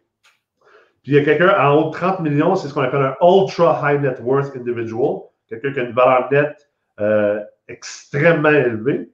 Puis 1.02 1.12
il 1.12 1.14
y 1.14 1.18
a 1.18 1.24
quelqu'un 1.24 1.54
en 1.58 1.74
haut 1.76 1.88
de 1.88 1.92
30 1.92 2.20
millions, 2.20 2.54
c'est 2.56 2.68
ce 2.68 2.74
qu'on 2.74 2.82
appelle 2.82 3.02
un 3.02 3.16
ultra 3.22 3.80
high 3.82 4.00
net 4.00 4.20
worth 4.22 4.54
individual, 4.54 5.22
quelqu'un 5.48 5.72
qui 5.72 5.80
a 5.80 5.82
une 5.84 5.92
valeur 5.92 6.28
nette 6.30 6.68
extrêmement 7.68 8.50
élevé, 8.50 9.10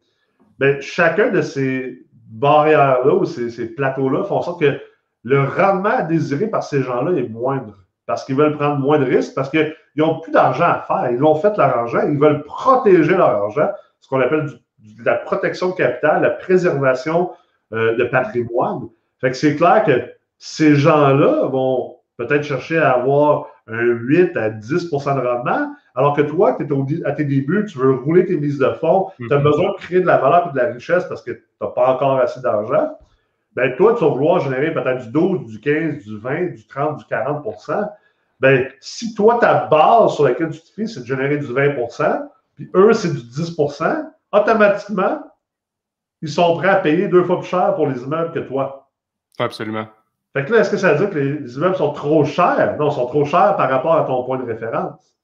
bien, 0.59 0.81
chacun 0.81 1.31
de 1.31 1.43
ces 1.43 2.07
barrières-là 2.31 3.14
ou 3.14 3.25
ces, 3.25 3.75
plateaux-là 3.75 4.25
font 4.25 4.37
en 4.37 4.43
sorte 4.43 4.61
que 4.61 4.81
le 5.23 5.45
rendement 5.45 6.05
désiré 6.09 6.49
par 6.49 6.62
ces 6.62 6.83
gens-là 6.83 7.12
est 7.19 7.28
moindre 7.28 7.75
parce 8.07 8.25
qu'ils 8.25 8.37
veulent 8.37 8.57
prendre 8.57 8.78
moins 8.78 8.99
de 8.99 9.05
risques, 9.05 9.35
parce 9.35 9.50
qu'ils 9.50 9.75
n'ont 9.97 10.21
plus 10.21 10.31
d'argent 10.31 10.64
à 10.64 10.85
faire. 10.87 11.11
Ils 11.11 11.19
l'ont 11.19 11.35
fait 11.35 11.57
leur 11.57 11.76
argent, 11.76 12.02
ils 12.09 12.19
veulent 12.19 12.45
protéger 12.45 13.16
leur 13.16 13.31
argent, 13.31 13.69
ce 14.00 14.09
qu'on 14.09 14.21
appelle 14.21 14.47
de 14.78 15.05
la 15.05 15.16
protection 15.16 15.71
de 15.71 15.75
capital, 15.75 16.23
la 16.23 16.31
préservation 16.31 17.33
euh, 17.73 17.97
de 17.97 18.05
patrimoine. 18.05 18.88
Fait 19.21 19.31
que 19.31 19.37
c'est 19.37 19.57
clair 19.57 19.83
que 19.85 20.09
ces 20.38 20.75
gens-là 20.76 21.47
vont 21.47 21.97
peut-être 22.16 22.45
chercher 22.45 22.78
à 22.78 22.93
avoir 22.93 23.47
un 23.66 23.83
8 23.83 24.37
à 24.37 24.50
10% 24.50 25.21
de 25.21 25.26
rendement, 25.26 25.75
alors 25.95 26.14
que 26.14 26.23
toi, 26.23 26.57
tu 26.57 26.64
es 26.64 27.05
à 27.05 27.12
tes 27.12 27.25
débuts, 27.25 27.66
tu 27.66 27.78
veux 27.78 27.95
rouler 27.95 28.25
tes 28.25 28.37
mises 28.37 28.59
de 28.59 28.71
fonds, 28.75 29.11
tu 29.19 29.33
as 29.33 29.38
mhm. 29.38 29.45
besoin 29.45 29.73
de 29.73 29.76
créer 29.76 30.00
de 30.00 30.07
la 30.07 30.19
valeur 30.19 30.49
et 30.49 30.52
de 30.52 30.57
la 30.57 30.73
richesse 30.73 31.05
parce 31.05 31.23
que 31.23 31.33
tu 31.33 31.43
n'as 31.61 31.69
pas 31.69 31.95
encore 31.95 32.19
assez 32.21 32.40
d'argent. 32.40 32.97
Ben, 33.55 33.75
toi, 33.76 33.95
tu 33.95 34.05
vas 34.05 34.11
vouloir 34.11 34.40
générer 34.40 34.73
peut-être 34.73 35.07
du 35.07 35.12
12, 35.12 35.47
du 35.47 35.61
15, 35.61 36.05
du 36.05 36.19
20, 36.19 36.55
du 36.55 36.66
30, 36.66 36.99
du 36.99 37.05
40% 37.05 37.88
ben, 38.40 38.71
si 38.81 39.14
toi, 39.14 39.38
ta 39.40 39.66
base 39.66 40.14
sur 40.14 40.25
laquelle 40.25 40.50
tu 40.50 40.61
te 40.61 40.69
fies, 40.69 40.88
c'est 40.88 41.00
de 41.00 41.07
générer 41.07 41.38
du 41.38 41.47
20% 41.47 42.28
puis 42.55 42.71
eux, 42.75 42.93
c'est 42.95 43.12
du 43.12 43.21
10% 43.21 44.11
automatiquement, 44.33 45.23
ils 46.23 46.28
sont 46.28 46.57
prêts 46.57 46.71
à 46.71 46.76
payer 46.76 47.09
deux 47.09 47.23
fois 47.25 47.38
plus 47.40 47.49
cher 47.49 47.75
pour 47.75 47.87
les 47.87 48.02
immeubles 48.02 48.33
que 48.33 48.40
toi. 48.40 48.90
Absolument. 49.38 49.87
Fait 50.37 50.45
que 50.45 50.52
là, 50.52 50.61
est-ce 50.61 50.71
que 50.71 50.76
ça 50.76 50.93
veut 50.93 50.99
dire 50.99 51.09
que 51.09 51.19
les, 51.19 51.57
immeubles 51.57 51.76
sont 51.76 51.93
trop 51.93 52.23
chers? 52.26 52.76
Non, 52.78 52.90
ils 52.90 52.95
sont 52.95 53.07
trop 53.07 53.25
chers 53.25 53.57
par 53.57 53.71
rapport 53.71 53.97
à 53.97 54.05
ton 54.05 54.23
point 54.23 54.37
de 54.37 54.45
référence. 54.45 55.16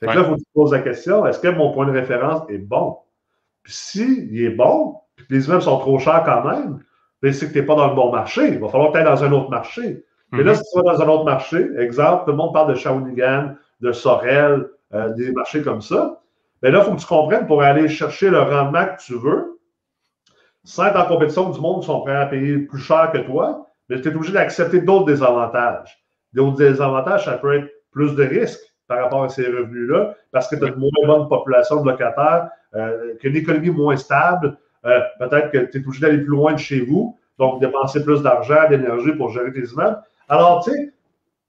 Fait 0.00 0.08
que 0.08 0.12
là, 0.12 0.22
il 0.22 0.24
faut 0.24 0.32
que 0.32 0.38
tu 0.38 0.44
te 0.44 0.52
poses 0.54 0.72
la 0.72 0.80
question, 0.80 1.24
est-ce 1.24 1.38
que 1.38 1.46
mon 1.46 1.72
point 1.72 1.86
de 1.86 1.92
référence 1.92 2.42
est 2.48 2.58
bon? 2.58 2.98
Puis 3.62 3.72
s'il 3.72 4.42
est 4.42 4.50
bon, 4.50 4.96
puis 5.14 5.24
que 5.24 5.34
les 5.34 5.46
immeubles 5.46 5.62
sont 5.62 5.78
trop 5.78 6.00
chers 6.00 6.24
quand 6.24 6.42
même, 6.42 6.80
ben, 7.22 7.32
c'est 7.32 7.46
que 7.46 7.52
tu 7.52 7.60
n'es 7.60 7.64
pas 7.64 7.76
dans 7.76 7.90
le 7.90 7.94
bon 7.94 8.10
marché. 8.10 8.48
Il 8.48 8.58
va 8.58 8.68
falloir 8.68 8.90
que 8.90 8.98
tu 8.98 9.04
dans 9.04 9.22
un 9.22 9.30
autre 9.30 9.50
marché. 9.50 10.04
Mais 10.32 10.42
là, 10.42 10.50
mhm. 10.50 10.56
si 10.56 10.62
tu 10.64 10.82
vas 10.82 10.94
dans 10.94 11.00
un 11.00 11.08
autre 11.10 11.24
marché, 11.24 11.68
exemple, 11.78 12.24
tout 12.24 12.32
le 12.32 12.36
monde 12.36 12.52
parle 12.52 12.70
de 12.70 12.74
Shawinigan, 12.74 13.54
de 13.82 13.92
Sorel, 13.92 14.66
euh, 14.94 15.10
des 15.10 15.30
marchés 15.30 15.62
comme 15.62 15.80
ça, 15.80 16.20
bien 16.60 16.72
là, 16.72 16.80
il 16.80 16.84
faut 16.86 16.96
que 16.96 17.00
tu 17.00 17.06
comprennes 17.06 17.46
pour 17.46 17.62
aller 17.62 17.86
chercher 17.88 18.30
le 18.30 18.40
rendement 18.40 18.84
que 18.84 19.00
tu 19.00 19.14
veux, 19.14 19.60
sans 20.64 20.86
être 20.86 20.98
en 20.98 21.06
compétition 21.06 21.50
du 21.50 21.60
monde 21.60 21.82
qui 21.82 21.86
sont 21.86 22.00
prêts 22.00 22.16
à 22.16 22.26
payer 22.26 22.58
plus 22.58 22.80
cher 22.80 23.12
que 23.12 23.18
toi, 23.18 23.65
mais 23.88 24.00
tu 24.00 24.08
es 24.08 24.14
obligé 24.14 24.32
d'accepter 24.32 24.80
d'autres 24.80 25.06
désavantages. 25.06 25.98
D'autres 26.32 26.56
désavantages, 26.56 27.24
ça 27.24 27.38
peut 27.38 27.54
être 27.56 27.70
plus 27.90 28.14
de 28.14 28.24
risques 28.24 28.60
par 28.88 29.02
rapport 29.02 29.24
à 29.24 29.28
ces 29.28 29.46
revenus-là, 29.46 30.14
parce 30.30 30.48
que 30.48 30.56
tu 30.56 30.64
as 30.64 30.68
une 30.68 30.76
moins 30.76 30.90
bonne 31.06 31.28
population 31.28 31.82
de 31.82 31.90
locataires, 31.90 32.50
euh, 32.74 33.14
qu'une 33.16 33.36
économie 33.36 33.70
moins 33.70 33.96
stable, 33.96 34.56
euh, 34.84 35.00
peut-être 35.18 35.50
que 35.50 35.58
tu 35.70 35.78
es 35.78 35.86
obligé 35.86 36.00
d'aller 36.00 36.18
plus 36.18 36.26
loin 36.26 36.52
de 36.52 36.58
chez 36.58 36.80
vous, 36.80 37.18
donc 37.38 37.60
dépenser 37.60 38.04
plus 38.04 38.22
d'argent, 38.22 38.68
d'énergie 38.68 39.12
pour 39.12 39.30
gérer 39.30 39.52
tes 39.52 39.64
immeubles. 39.64 40.00
Alors, 40.28 40.64
tu 40.64 40.92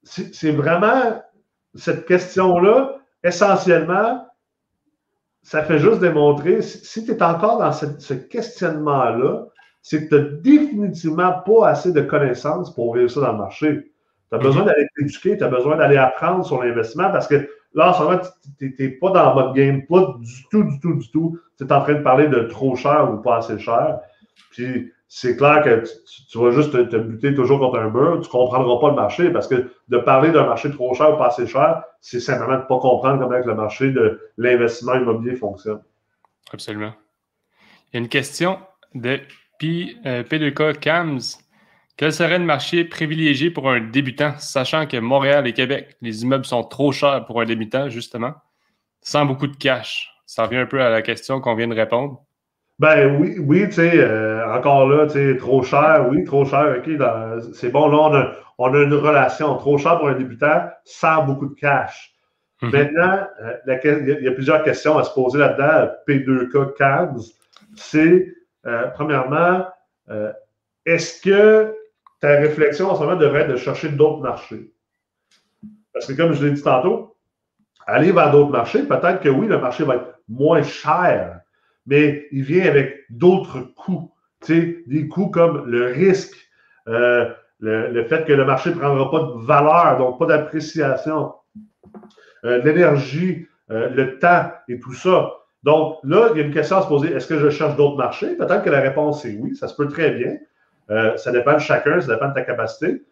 sais, 0.04 0.30
c'est 0.34 0.52
vraiment 0.52 1.22
cette 1.76 2.06
question-là, 2.06 2.98
essentiellement, 3.24 4.26
ça 5.44 5.64
fait 5.64 5.80
juste 5.80 6.00
démontrer, 6.00 6.62
si 6.62 7.06
tu 7.06 7.12
es 7.12 7.24
encore 7.24 7.60
dans 7.60 7.72
ce 7.72 8.14
questionnement-là, 8.14 9.46
c'est 9.82 10.08
que 10.08 10.16
tu 10.16 10.22
n'as 10.22 10.30
définitivement 10.42 11.34
pas 11.46 11.70
assez 11.70 11.92
de 11.92 12.02
connaissances 12.02 12.74
pour 12.74 12.96
réussir 12.96 13.22
dans 13.22 13.32
le 13.32 13.38
marché. 13.38 13.92
Tu 14.30 14.36
as 14.36 14.40
besoin 14.40 14.66
d'aller 14.66 14.88
t'éduquer, 14.98 15.38
tu 15.38 15.44
as 15.44 15.48
besoin 15.48 15.78
d'aller 15.78 15.98
apprendre 15.98 16.46
sur 16.46 16.62
l'investissement 16.62 17.12
parce 17.12 17.28
que 17.28 17.48
là, 17.74 17.92
en 17.92 17.94
ce 17.94 18.04
moment, 18.04 18.20
tu 18.60 18.76
n'es 18.78 18.90
pas 18.90 19.12
dans 19.12 19.30
le 19.30 19.42
mode 19.42 19.56
game, 19.56 19.86
pas 19.86 20.18
du 20.20 20.48
tout, 20.50 20.64
du 20.64 20.80
tout, 20.80 20.94
du 20.96 21.12
tout. 21.12 21.40
Tu 21.58 21.64
es 21.64 21.72
en 21.72 21.82
train 21.82 21.94
de 21.94 22.04
parler 22.04 22.28
de 22.28 22.42
trop 22.42 22.76
cher 22.76 23.10
ou 23.12 23.18
pas 23.18 23.38
assez 23.38 23.58
cher. 23.60 24.00
Puis 24.52 24.92
c'est 25.08 25.38
clair 25.38 25.64
que 25.64 25.84
tu, 26.30 26.38
vas 26.38 26.52
juste 26.52 26.72
te, 26.72 26.98
buter 26.98 27.34
toujours 27.34 27.60
contre 27.60 27.80
un 27.80 27.90
mur, 27.90 28.20
tu 28.22 28.28
ne 28.28 28.32
comprendras 28.32 28.80
pas 28.82 28.90
le 28.90 28.96
marché 28.96 29.30
parce 29.30 29.48
que 29.48 29.72
de 29.88 29.98
parler 29.98 30.32
d'un 30.32 30.46
marché 30.46 30.70
trop 30.70 30.94
cher 30.94 31.14
ou 31.14 31.18
pas 31.18 31.28
assez 31.28 31.48
cher, 31.48 31.84
c'est 32.02 32.20
simplement 32.20 32.58
de 32.58 32.64
ne 32.64 32.68
pas 32.68 32.80
comprendre 32.80 33.20
comment 33.20 33.38
le 33.38 33.56
marché 33.56 33.92
de 33.92 34.20
l'investissement 34.38 34.96
immobilier 34.96 35.36
fonctionne. 35.36 35.82
Absolument. 36.52 36.94
Il 37.92 37.94
y 37.94 37.98
a 37.98 38.00
une 38.00 38.10
question 38.10 38.60
de 38.96 39.20
P, 39.60 39.96
2 40.04 40.52
k 40.52 40.80
CAMS. 40.80 41.40
Quel 41.98 42.14
serait 42.14 42.38
le 42.38 42.46
marché 42.46 42.84
privilégié 42.86 43.50
pour 43.50 43.70
un 43.70 43.80
débutant, 43.80 44.34
sachant 44.38 44.86
que 44.86 44.98
Montréal 44.98 45.48
et 45.48 45.54
Québec, 45.54 45.98
les 46.02 46.22
immeubles 46.22 46.46
sont 46.46 46.64
trop 46.64 46.92
chers 46.92 47.26
pour 47.26 47.42
un 47.42 47.46
débutant, 47.46 47.90
justement, 47.90 48.34
sans 49.02 49.26
beaucoup 49.26 49.48
de 49.48 49.56
cash? 49.56 50.14
Ça 50.28 50.44
revient 50.44 50.58
un 50.58 50.66
peu 50.68 50.82
à 50.82 50.90
la 50.90 51.02
question 51.02 51.42
qu'on 51.42 51.56
vient 51.56 51.68
de 51.68 51.74
répondre. 51.74 52.24
Ben 52.80 53.20
oui, 53.20 53.38
oui, 53.40 53.66
tu 53.66 53.74
sais, 53.74 53.92
euh, 53.96 54.54
encore 54.54 54.88
là, 54.88 55.08
tu 55.08 55.14
sais, 55.14 55.38
trop 55.38 55.64
cher, 55.64 56.06
oui, 56.12 56.24
trop 56.26 56.46
cher, 56.46 56.76
ok, 56.78 56.92
c'est 57.54 57.72
bon, 57.72 57.88
là, 57.88 58.36
on 58.60 58.74
a, 58.74 58.84
une 58.84 58.94
relation 58.94 59.56
trop 59.58 59.80
cher 59.80 59.98
pour 59.98 60.10
un 60.10 60.14
débutant 60.14 60.70
sans 60.86 61.24
beaucoup 61.24 61.48
de 61.48 61.56
cash. 61.56 62.14
Mhm. 62.62 62.70
Maintenant, 62.72 63.28
euh, 63.42 64.14
il 64.20 64.24
y 64.24 64.28
a 64.28 64.32
plusieurs 64.32 64.64
questions 64.64 64.96
à 65.00 65.04
se 65.04 65.14
poser 65.14 65.40
là-dedans, 65.40 65.92
P2K, 66.08 66.78
CADS. 66.78 67.34
C'est, 67.76 68.32
euh, 68.68 68.88
premièrement, 68.94 69.66
est-ce 70.86 71.22
que 71.22 71.76
ta 72.22 72.30
réflexion 72.38 72.90
en 72.90 72.96
ce 72.96 73.02
moment 73.02 73.16
devrait 73.18 73.42
être 73.42 73.52
de 73.52 73.58
chercher 73.58 73.90
d'autres 73.90 74.22
marchés? 74.22 74.72
Parce 75.94 76.06
que 76.06 76.14
comme 76.14 76.34
je 76.34 76.46
l'ai 76.46 76.52
dit 76.52 76.62
tantôt, 76.62 77.16
aller 77.86 78.12
vers 78.12 78.32
d'autres 78.32 78.52
marchés, 78.52 78.84
peut-être 78.84 79.20
que 79.20 79.30
oui, 79.30 79.48
le 79.48 79.60
marché 79.60 79.84
va 79.84 79.96
être 79.96 80.20
moins 80.30 80.64
cher 80.64 81.42
mais 81.88 82.28
il 82.32 82.44
vient 82.44 82.68
avec 82.68 83.06
d'autres 83.10 83.62
coûts. 83.62 84.12
Des 84.48 85.08
coûts 85.10 85.30
comme 85.30 85.66
le 85.66 85.88
risque, 85.88 86.36
euh, 86.88 87.34
le, 87.60 88.04
fait 88.04 88.26
que 88.26 88.34
le 88.34 88.46
marché 88.46 88.70
ne 88.70 88.76
prendra 88.76 89.10
pas 89.10 89.20
de 89.20 89.46
valeur, 89.46 89.98
donc 89.98 90.20
pas 90.20 90.28
d'appréciation, 90.28 91.34
euh, 92.44 92.62
l'énergie, 92.64 93.48
euh, 93.72 93.90
le 93.90 94.20
temps 94.20 94.52
et 94.68 94.80
tout 94.80 94.94
ça. 94.94 95.32
Donc 95.64 95.98
là, 96.04 96.30
il 96.32 96.40
y 96.40 96.42
a 96.42 96.46
une 96.46 96.54
question 96.54 96.78
à 96.78 96.82
se 96.82 96.88
poser. 96.88 97.14
Est-ce 97.14 97.28
que 97.28 97.40
je 97.40 97.50
cherche 97.50 97.76
d'autres 97.76 97.98
marchés? 97.98 98.36
Peut-être 98.36 98.64
que 98.64 98.70
la 98.70 98.80
réponse 98.80 99.26
est 99.26 99.38
oui, 99.40 99.56
ça 99.56 99.68
se 99.68 99.76
peut 99.76 99.88
très 99.88 100.12
bien. 100.12 100.38
ça 101.18 101.32
dépend 101.32 101.54
de 101.54 101.60
chacun, 101.60 102.00
ça 102.00 102.14
dépend 102.14 102.30
de 102.30 102.34
ta 102.34 102.44
capacité. 102.44 103.04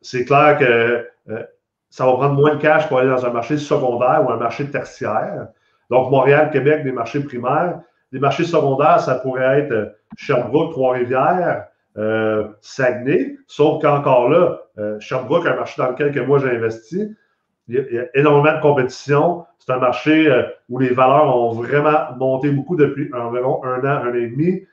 c'est 0.00 0.24
clair 0.24 0.58
que 0.58 1.06
ça 1.90 2.06
va 2.06 2.14
prendre 2.14 2.34
moins 2.34 2.56
de 2.56 2.60
cash 2.60 2.88
pour 2.88 2.98
aller 2.98 3.08
dans 3.08 3.24
un 3.24 3.30
marché 3.30 3.56
secondaire 3.56 4.24
ou 4.26 4.30
un 4.32 4.36
marché 4.36 4.68
tertiaire. 4.68 5.46
Donc, 5.90 6.10
Montréal, 6.10 6.50
Québec, 6.50 6.82
des 6.82 6.90
marchés 6.90 7.20
primaires. 7.20 7.78
Des 8.10 8.18
marchés 8.18 8.44
secondaires, 8.44 9.00
ça 9.00 9.16
pourrait 9.16 9.60
être 9.60 9.72
euh, 9.72 9.86
Sherbrooke, 10.16 10.72
Trois-Rivières, 10.72 11.66
euh, 11.96 12.48
Saguenay, 12.60 13.36
sauf 13.46 13.80
qu'encore 13.80 14.28
là, 14.28 14.58
euh, 14.78 14.98
Sherbrooke, 15.00 15.46
un 15.46 15.54
marché 15.54 15.80
dans 15.80 15.90
lequel 15.90 16.26
moi 16.26 16.38
j'ai 16.38 16.50
investi, 16.50 17.14
il 17.68 17.74
y, 17.74 17.98
a, 17.98 18.04
énormément 18.14 18.56
de 18.56 18.60
compétition. 18.60 19.44
C'est 19.58 19.72
un 19.72 19.78
marché 19.78 20.30
où 20.68 20.78
les 20.78 20.90
valeurs 20.90 21.36
ont 21.36 21.52
vraiment 21.52 22.14
monté 22.18 22.50
beaucoup 22.50 22.76
depuis 22.76 23.10
environ 23.14 23.64
un 23.64 23.80
an, 23.80 24.04
un 24.04 24.10
an 24.10 24.14
et 24.14 24.28
demi. 24.28 24.66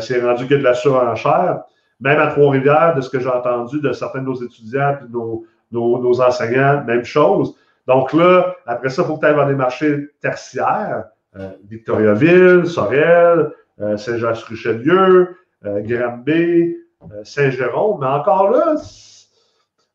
c'est 0.00 0.22
rendu 0.22 0.46
que 0.46 0.54
de 0.54 0.62
la 0.62 0.74
surenchère. 0.74 1.64
Même 2.00 2.18
à 2.18 2.28
Trois-Rivières, 2.28 2.94
de 2.94 3.02
ce 3.02 3.10
que 3.10 3.20
j'ai 3.20 3.28
entendu 3.28 3.80
de 3.80 3.92
certains 3.92 4.20
de 4.20 4.24
nos 4.24 4.42
étudiants 4.42 4.96
et 5.02 5.12
nos, 5.12 5.44
nos 5.70 6.20
enseignants, 6.22 6.82
même 6.84 7.04
chose. 7.04 7.54
Donc 7.86 8.12
là, 8.12 8.54
après 8.66 8.88
ça, 8.88 9.02
il 9.02 9.06
faut 9.06 9.16
que 9.16 9.20
tu 9.20 9.26
ailles 9.26 9.34
vers 9.34 9.46
des 9.46 9.54
marchés 9.54 10.08
tertiaires, 10.20 11.04
euh, 11.36 11.50
Victoriaville, 11.68 12.66
Sorel, 12.66 13.50
euh, 13.80 13.96
Saint-Jean-sur-Richelieu, 13.96 15.36
euh, 15.64 15.80
Granby, 15.82 16.76
Saint-Jérôme. 17.24 18.00
Mais 18.00 18.06
encore 18.06 18.50
là, 18.50 18.76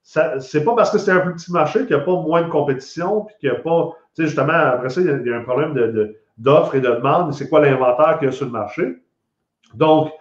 c'est 0.06 0.64
pas 0.64 0.76
parce 0.76 0.92
que 0.92 1.00
c'est 1.00 1.12
un 1.12 1.20
plus 1.20 1.34
petit 1.34 1.52
marché 1.52 1.80
qu'il 1.80 1.96
n'y 1.96 2.02
a 2.02 2.06
pas 2.06 2.14
moins 2.22 2.44
de 2.44 2.50
compétition, 2.50 3.22
puis 3.22 3.36
qu'il 3.40 3.50
n'y 3.50 3.56
a 3.56 3.60
pas, 3.60 3.90
tu 4.16 4.22
sais, 4.22 4.28
justement, 4.28 4.54
après 4.54 4.90
ça, 4.90 5.02
il 5.02 5.08
y, 5.08 5.32
a, 5.32 5.36
un 5.36 5.42
problème 5.42 5.74
d'offre 6.38 6.76
et 6.76 6.80
de 6.80 6.88
demande. 6.88 7.34
C'est 7.34 7.50
quoi 7.50 7.60
l'inventaire 7.60 8.20
qu'il 8.20 8.28
y 8.28 8.30
a 8.30 8.32
sur 8.32 8.46
le 8.46 8.52
marché? 8.52 8.98
Donc, 9.74 10.12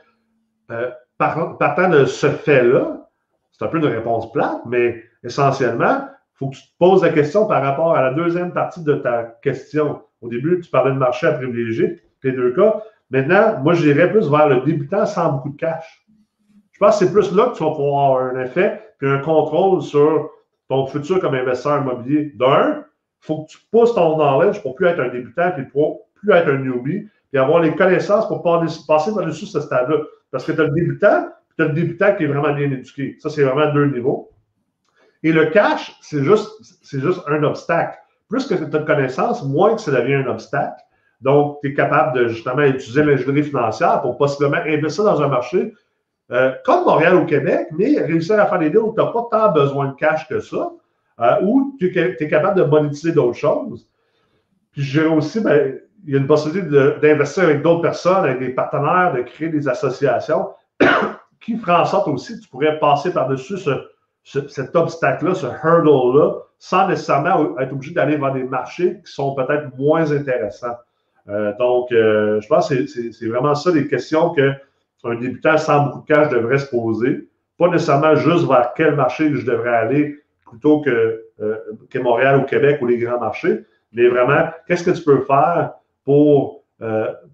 partant 1.18 1.90
de 1.90 2.06
ce 2.06 2.28
fait-là, 2.28 3.08
c'est 3.52 3.64
un 3.66 3.68
peu 3.68 3.76
une 3.78 3.84
réponse 3.84 4.32
plate, 4.32 4.62
mais 4.66 5.04
essentiellement, 5.22 5.98
il 6.00 6.36
faut 6.38 6.48
que 6.48 6.56
tu 6.56 6.62
te 6.62 6.78
poses 6.78 7.02
la 7.02 7.10
question 7.10 7.46
par 7.46 7.62
rapport 7.62 7.94
à 7.94 8.00
la 8.00 8.14
deuxième 8.14 8.52
partie 8.52 8.82
de 8.82 8.94
ta 8.94 9.22
question. 9.42 10.00
Au 10.22 10.28
début, 10.28 10.60
tu 10.60 10.70
parlais 10.70 10.92
de 10.92 10.98
marché 10.98 11.26
à 11.26 11.32
privilégier, 11.32 12.00
les 12.22 12.32
deux 12.32 12.52
cas. 12.52 12.82
Maintenant, 13.10 13.60
moi, 13.62 13.74
j'irais 13.74 14.10
plus 14.10 14.30
vers 14.30 14.48
le 14.48 14.62
débutant 14.62 15.04
sans 15.04 15.32
beaucoup 15.32 15.50
de 15.50 15.56
cash. 15.56 16.06
Je 16.72 16.78
pense 16.78 16.98
que 16.98 17.04
c'est 17.04 17.12
plus 17.12 17.32
là 17.36 17.50
que 17.50 17.58
tu 17.58 17.62
vas 17.62 17.70
pouvoir 17.70 18.16
avoir 18.16 18.34
un 18.34 18.40
effet 18.40 18.80
puis 19.04 19.12
un 19.12 19.18
contrôle 19.18 19.82
sur 19.82 20.30
ton 20.70 20.87
futur 20.87 21.20
comme 21.20 21.34
investisseur 21.34 21.82
immobilier. 21.82 22.32
D'un, 22.37 22.78
il 22.78 23.26
faut 23.26 23.44
que 23.44 23.50
tu 23.50 23.58
pousses 23.70 23.94
ton 23.94 24.16
knowledge 24.16 24.62
pour 24.62 24.75
plus 24.75 24.87
être 24.87 25.00
un 25.00 25.08
débutant 25.08 25.50
puis 25.54 25.66
pour 25.66 26.06
plus 26.14 26.32
être 26.32 26.49
un 26.49 26.56
newbie 26.56 27.06
puis 27.30 27.38
avoir 27.38 27.61
les 27.61 27.75
connaissances 27.75 28.26
pour 28.28 28.42
passer 28.42 29.14
par-dessus 29.14 29.44
ce 29.44 29.61
stade-là. 29.61 29.99
Parce 30.30 30.44
que 30.44 30.52
tu 30.52 30.61
as 30.61 30.64
le 30.64 30.70
débutant 30.70 31.26
puis 31.49 31.56
tu 31.58 31.62
as 31.64 31.66
le 31.66 31.75
débutant 31.75 32.14
qui 32.14 32.25
est 32.25 32.28
vraiment 32.28 32.54
bien 32.54 32.70
éduqué. 32.70 33.16
Ça, 33.18 33.28
c'est 33.28 33.42
vraiment 33.42 33.75
deux 33.75 33.87
niveaux. 33.87 34.30
Et 35.23 35.32
le 35.32 35.46
cash, 35.46 35.94
c'est 36.00 36.25
juste, 36.25 36.50
juste 36.90 37.20
un 37.28 37.42
obstacle. 37.42 37.99
Plus 38.30 38.46
que 38.46 38.54
tu 38.54 38.62
as 38.62 38.66
de 38.66 38.78
connaissances, 38.78 39.44
moins 39.44 39.75
que 39.75 39.82
ça 39.82 39.90
devient 39.90 40.14
un 40.14 40.28
obstacle. 40.28 40.80
Donc, 41.20 41.58
tu 41.62 41.70
es 41.70 41.75
capable 41.75 42.18
de 42.18 42.28
justement 42.28 42.62
utiliser 42.62 43.04
l'ingénierie 43.04 43.42
financière 43.42 44.00
pour 44.00 44.16
possiblement 44.16 44.62
investir 44.66 45.04
dans 45.04 45.20
un 45.20 45.28
marché 45.28 45.75
euh, 46.31 46.52
comme 46.64 46.85
Montréal 46.85 47.16
ou 47.16 47.26
Québec, 47.26 47.69
mais 47.73 47.99
réussir 48.00 48.40
à 48.40 48.47
faire 48.47 48.59
les 48.59 48.71
deux 48.71 48.81
où 48.81 48.95
tu 48.95 49.02
n'as 49.02 49.11
pas 49.11 49.26
tant 49.31 49.52
besoin 49.52 49.88
de 49.88 49.95
cash 49.95 50.26
que 50.28 50.40
ça, 50.40 50.73
euh, 51.21 51.43
ou 51.43 51.76
tu 51.78 51.87
es, 51.97 52.28
capable 52.28 52.59
de 52.59 52.64
monétiser 52.64 53.12
d'autres 53.12 53.38
choses. 53.38 53.88
Puis 54.73 54.83
dirais 54.83 55.07
aussi, 55.07 55.40
ben, 55.40 55.78
il 56.07 56.12
y 56.12 56.16
a 56.16 56.19
une 56.19 56.26
possibilité 56.26 56.69
d'investir 57.00 57.45
avec 57.45 57.62
d'autres 57.62 57.83
personnes, 57.83 58.25
avec 58.25 58.38
des 58.40 58.50
partenaires, 58.50 59.12
de 59.14 59.23
créer 59.23 59.49
des 59.49 59.69
associations 59.69 60.49
qui 61.40 61.57
feraient 61.57 61.76
en 61.76 61.85
sorte 61.85 62.09
aussi 62.09 62.37
que 62.37 62.43
tu 62.43 62.49
pourrais 62.49 62.78
passer 62.78 63.12
par-dessus 63.12 63.59
ce, 63.59 64.49
cet 64.49 64.75
obstacle-là, 64.75 65.35
ce 65.35 65.47
hurdle-là, 65.47 66.40
sans 66.59 66.88
nécessairement 66.88 67.59
être 67.59 67.73
obligé 67.73 67.93
d'aller 67.93 68.16
vers 68.16 68.33
des 68.33 68.45
marchés 68.45 69.00
qui 69.04 69.12
sont 69.12 69.35
peut-être 69.35 69.76
moins 69.76 70.11
intéressants. 70.11 70.76
Euh, 71.28 71.52
donc, 71.59 71.93
euh, 71.93 72.40
je 72.40 72.49
pense 72.49 72.69
que 72.69 72.87
c'est 72.87 73.28
vraiment 73.28 73.54
ça 73.54 73.71
les 73.71 73.87
questions 73.87 74.31
qu'un 75.04 75.14
débutant 75.16 75.58
sans 75.58 75.84
beaucoup 75.84 76.00
de 76.00 76.06
cash 76.06 76.28
devrait 76.30 76.58
se 76.58 76.70
poser. 76.70 77.28
Pas 77.58 77.68
nécessairement 77.68 78.16
juste 78.16 78.49
vers 78.49 78.73
quel 78.76 78.96
marché 78.96 79.30
je 79.34 79.46
devrais 79.46 79.75
aller 79.75 80.18
plutôt 80.46 80.80
que, 80.80 81.25
euh, 81.40 81.56
que 81.90 81.99
Montréal 81.99 82.40
ou 82.40 82.42
Québec 82.42 82.78
ou 82.80 82.87
les 82.87 82.99
grands 82.99 83.20
marchés, 83.20 83.61
mais 83.92 84.08
vraiment, 84.08 84.49
qu'est-ce 84.66 84.84
que 84.84 84.90
tu 84.90 85.02
peux 85.02 85.20
faire 85.20 85.75
pour 86.04 86.64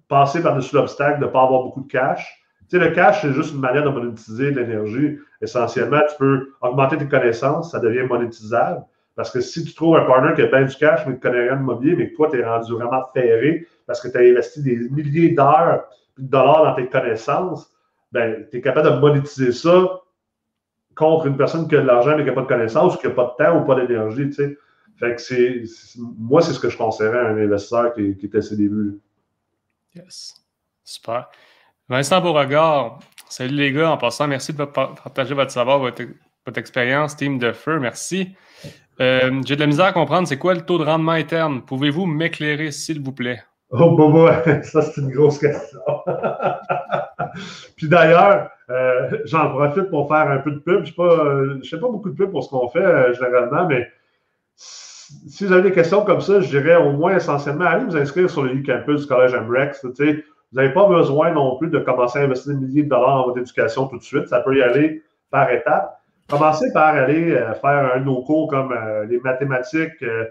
passer 0.07 0.43
par-dessus 0.43 0.77
l'obstacle 0.77 1.19
de 1.19 1.25
ne 1.25 1.31
pas 1.31 1.43
avoir 1.43 1.63
beaucoup 1.63 1.81
de 1.81 1.91
cash, 1.91 2.41
tu 2.71 2.79
sais, 2.79 2.85
le 2.85 2.95
cash, 2.95 3.23
c'est 3.23 3.33
juste 3.33 3.53
une 3.53 3.61
manière 3.61 3.83
de 3.83 3.89
monétiser 3.89 4.53
l'énergie. 4.53 5.19
Essentiellement, 5.43 5.99
tu 6.09 6.17
peux 6.19 6.53
augmenter 6.61 6.99
tes 6.99 7.09
connaissances, 7.09 7.73
ça 7.73 7.81
devient 7.81 8.07
monétisable. 8.07 8.85
Parce 9.17 9.33
que 9.33 9.41
si 9.41 9.65
tu 9.65 9.75
trouves 9.75 9.97
un 9.97 10.05
partner 10.05 10.35
qui 10.37 10.43
a 10.43 10.47
bien 10.47 10.65
du 10.67 10.77
cash, 10.77 11.01
mais 11.05 11.15
qui 11.15 11.19
ne 11.19 11.23
connaît 11.23 11.49
rien 11.49 11.57
de 11.57 11.63
mobilier, 11.63 11.97
mais 11.97 12.11
que 12.11 12.15
toi, 12.15 12.29
tu 12.31 12.39
es 12.39 12.45
rendu 12.45 12.73
vraiment 12.73 13.03
ferré 13.13 13.67
parce 13.89 14.01
que 14.01 14.07
tu 14.07 14.17
as 14.17 14.21
investi 14.21 14.63
des 14.63 14.77
milliers 14.89 15.31
d'heures, 15.31 15.85
dollars 16.29 16.65
dans 16.65 16.75
tes 16.75 16.89
connaissances, 16.89 17.73
ben, 18.13 18.47
tu 18.51 18.59
es 18.59 18.61
capable 18.61 18.91
de 18.91 18.97
monétiser 18.97 19.53
ça 19.53 20.01
contre 20.95 21.27
une 21.27 21.37
personne 21.37 21.69
qui 21.69 21.77
a 21.77 21.81
de 21.81 21.87
l'argent 21.87 22.17
mais 22.17 22.23
qui 22.23 22.29
n'a 22.29 22.35
pas 22.35 22.43
de 22.43 22.47
connaissances, 22.47 22.95
ou 22.95 22.99
qui 22.99 23.07
n'a 23.07 23.15
pas 23.15 23.35
de 23.39 23.45
temps 23.45 23.59
ou 23.59 23.65
pas 23.65 23.75
d'énergie. 23.75 24.27
Tu 24.27 24.33
sais. 24.33 24.59
Fait 24.99 25.15
que 25.15 25.21
c'est, 25.21 25.63
moi, 25.99 26.43
c'est 26.43 26.53
ce 26.53 26.61
que 26.61 26.69
je 26.69 26.77
conseillerais 26.77 27.21
à 27.21 27.29
un 27.29 27.39
investisseur 27.39 27.95
qui, 27.95 28.17
qui 28.17 28.27
est 28.27 28.37
à 28.37 28.43
ses 28.43 28.57
débuts. 28.57 28.99
Yes. 29.95 30.35
Super. 30.85 31.29
Vincent 31.89 32.21
Beauregard, 32.21 32.99
salut 33.29 33.55
les 33.55 33.73
gars. 33.73 33.91
En 33.91 33.97
passant, 33.97 34.29
merci 34.29 34.53
de 34.53 34.65
partager 34.65 35.35
votre 35.35 35.51
savoir, 35.51 35.79
votre, 35.79 36.03
expérience, 36.57 37.17
team 37.17 37.39
de 37.39 37.53
feu. 37.53 37.79
Merci. 37.79 38.35
Euh, 39.01 39.41
j'ai 39.47 39.55
de 39.55 39.61
la 39.61 39.67
misère 39.67 39.87
à 39.87 39.93
comprendre, 39.93 40.29
c'est 40.29 40.37
quoi 40.37 40.53
le 40.55 40.63
taux 40.63 40.79
de 40.79 40.85
rendement 40.85 41.13
interne? 41.13 41.63
Pouvez-vous 41.63 42.07
m'éclairer, 42.07 42.73
s'il 42.73 43.01
vous 43.01 43.13
plaît? 43.13 43.43
Oh, 43.71 43.97
bah, 43.97 44.43
bah, 44.45 44.63
ça, 44.63 44.83
c'est 44.83 45.01
une 45.01 45.11
grosse 45.11 45.39
question. 45.39 45.81
Puis 47.77 47.89
d'ailleurs, 47.89 48.51
euh, 48.71 49.19
j'en 49.25 49.51
profite 49.51 49.91
pour 49.91 50.09
faire 50.09 50.29
un 50.31 50.39
peu 50.39 50.51
de 50.51 50.59
pub. 50.59 50.85
Je 50.85 51.55
ne 51.55 51.63
fais 51.63 51.79
pas 51.79 51.89
beaucoup 51.89 52.11
de 52.11 52.17
pub 52.17 52.31
pour 52.31 52.43
ce 52.43 52.51
qu'on 52.51 52.69
fait 52.69 52.85
euh, 52.85 53.13
généralement, 53.15 53.67
mais 53.67 53.89
si 54.57 55.45
vous 55.45 55.53
avez 55.53 55.63
des 55.63 55.73
questions 55.73 56.05
comme 56.05 56.21
ça, 56.21 56.41
je 56.41 56.49
dirais 56.49 56.77
au 56.77 56.93
moins 56.93 57.17
essentiellement, 57.17 57.65
allez 57.65 57.85
vous 57.85 57.97
inscrire 57.97 58.31
sur 58.31 58.43
le 58.43 58.53
e-campus 58.53 59.03
du 59.03 59.07
Collège 59.07 59.35
MREX. 59.35 59.85
Vous 59.85 59.93
n'avez 60.53 60.73
pas 60.73 60.87
besoin 60.87 61.33
non 61.33 61.57
plus 61.57 61.69
de 61.69 61.79
commencer 61.79 62.19
à 62.19 62.23
investir 62.23 62.55
des 62.55 62.61
milliers 62.61 62.83
de 62.85 62.89
dollars 62.89 63.19
dans 63.19 63.27
votre 63.27 63.39
éducation 63.39 63.87
tout 63.87 63.99
de 63.99 64.03
suite. 64.03 64.29
Ça 64.29 64.41
peut 64.41 64.57
y 64.57 64.63
aller 64.63 65.03
par 65.31 65.51
étapes. 65.51 66.01
Commencez 66.29 66.73
par 66.73 66.95
aller 66.95 67.33
euh, 67.33 67.55
faire 67.55 67.95
un 67.95 68.01
de 68.01 68.05
nos 68.05 68.23
cours 68.23 68.49
comme 68.49 68.73
euh, 68.73 69.05
les 69.07 69.19
mathématiques 69.19 70.01
euh, 70.03 70.27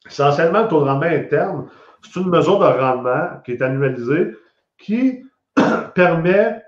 Essentiellement, 0.06 0.62
le 0.62 0.68
taux 0.68 0.80
de 0.80 0.88
rendement 0.88 1.06
interne, 1.06 1.68
c'est 2.02 2.20
une 2.20 2.28
mesure 2.28 2.58
de 2.58 2.64
rendement 2.64 3.40
qui 3.44 3.52
est 3.52 3.62
annualisée 3.62 4.32
qui 4.78 5.24
permet 5.94 6.62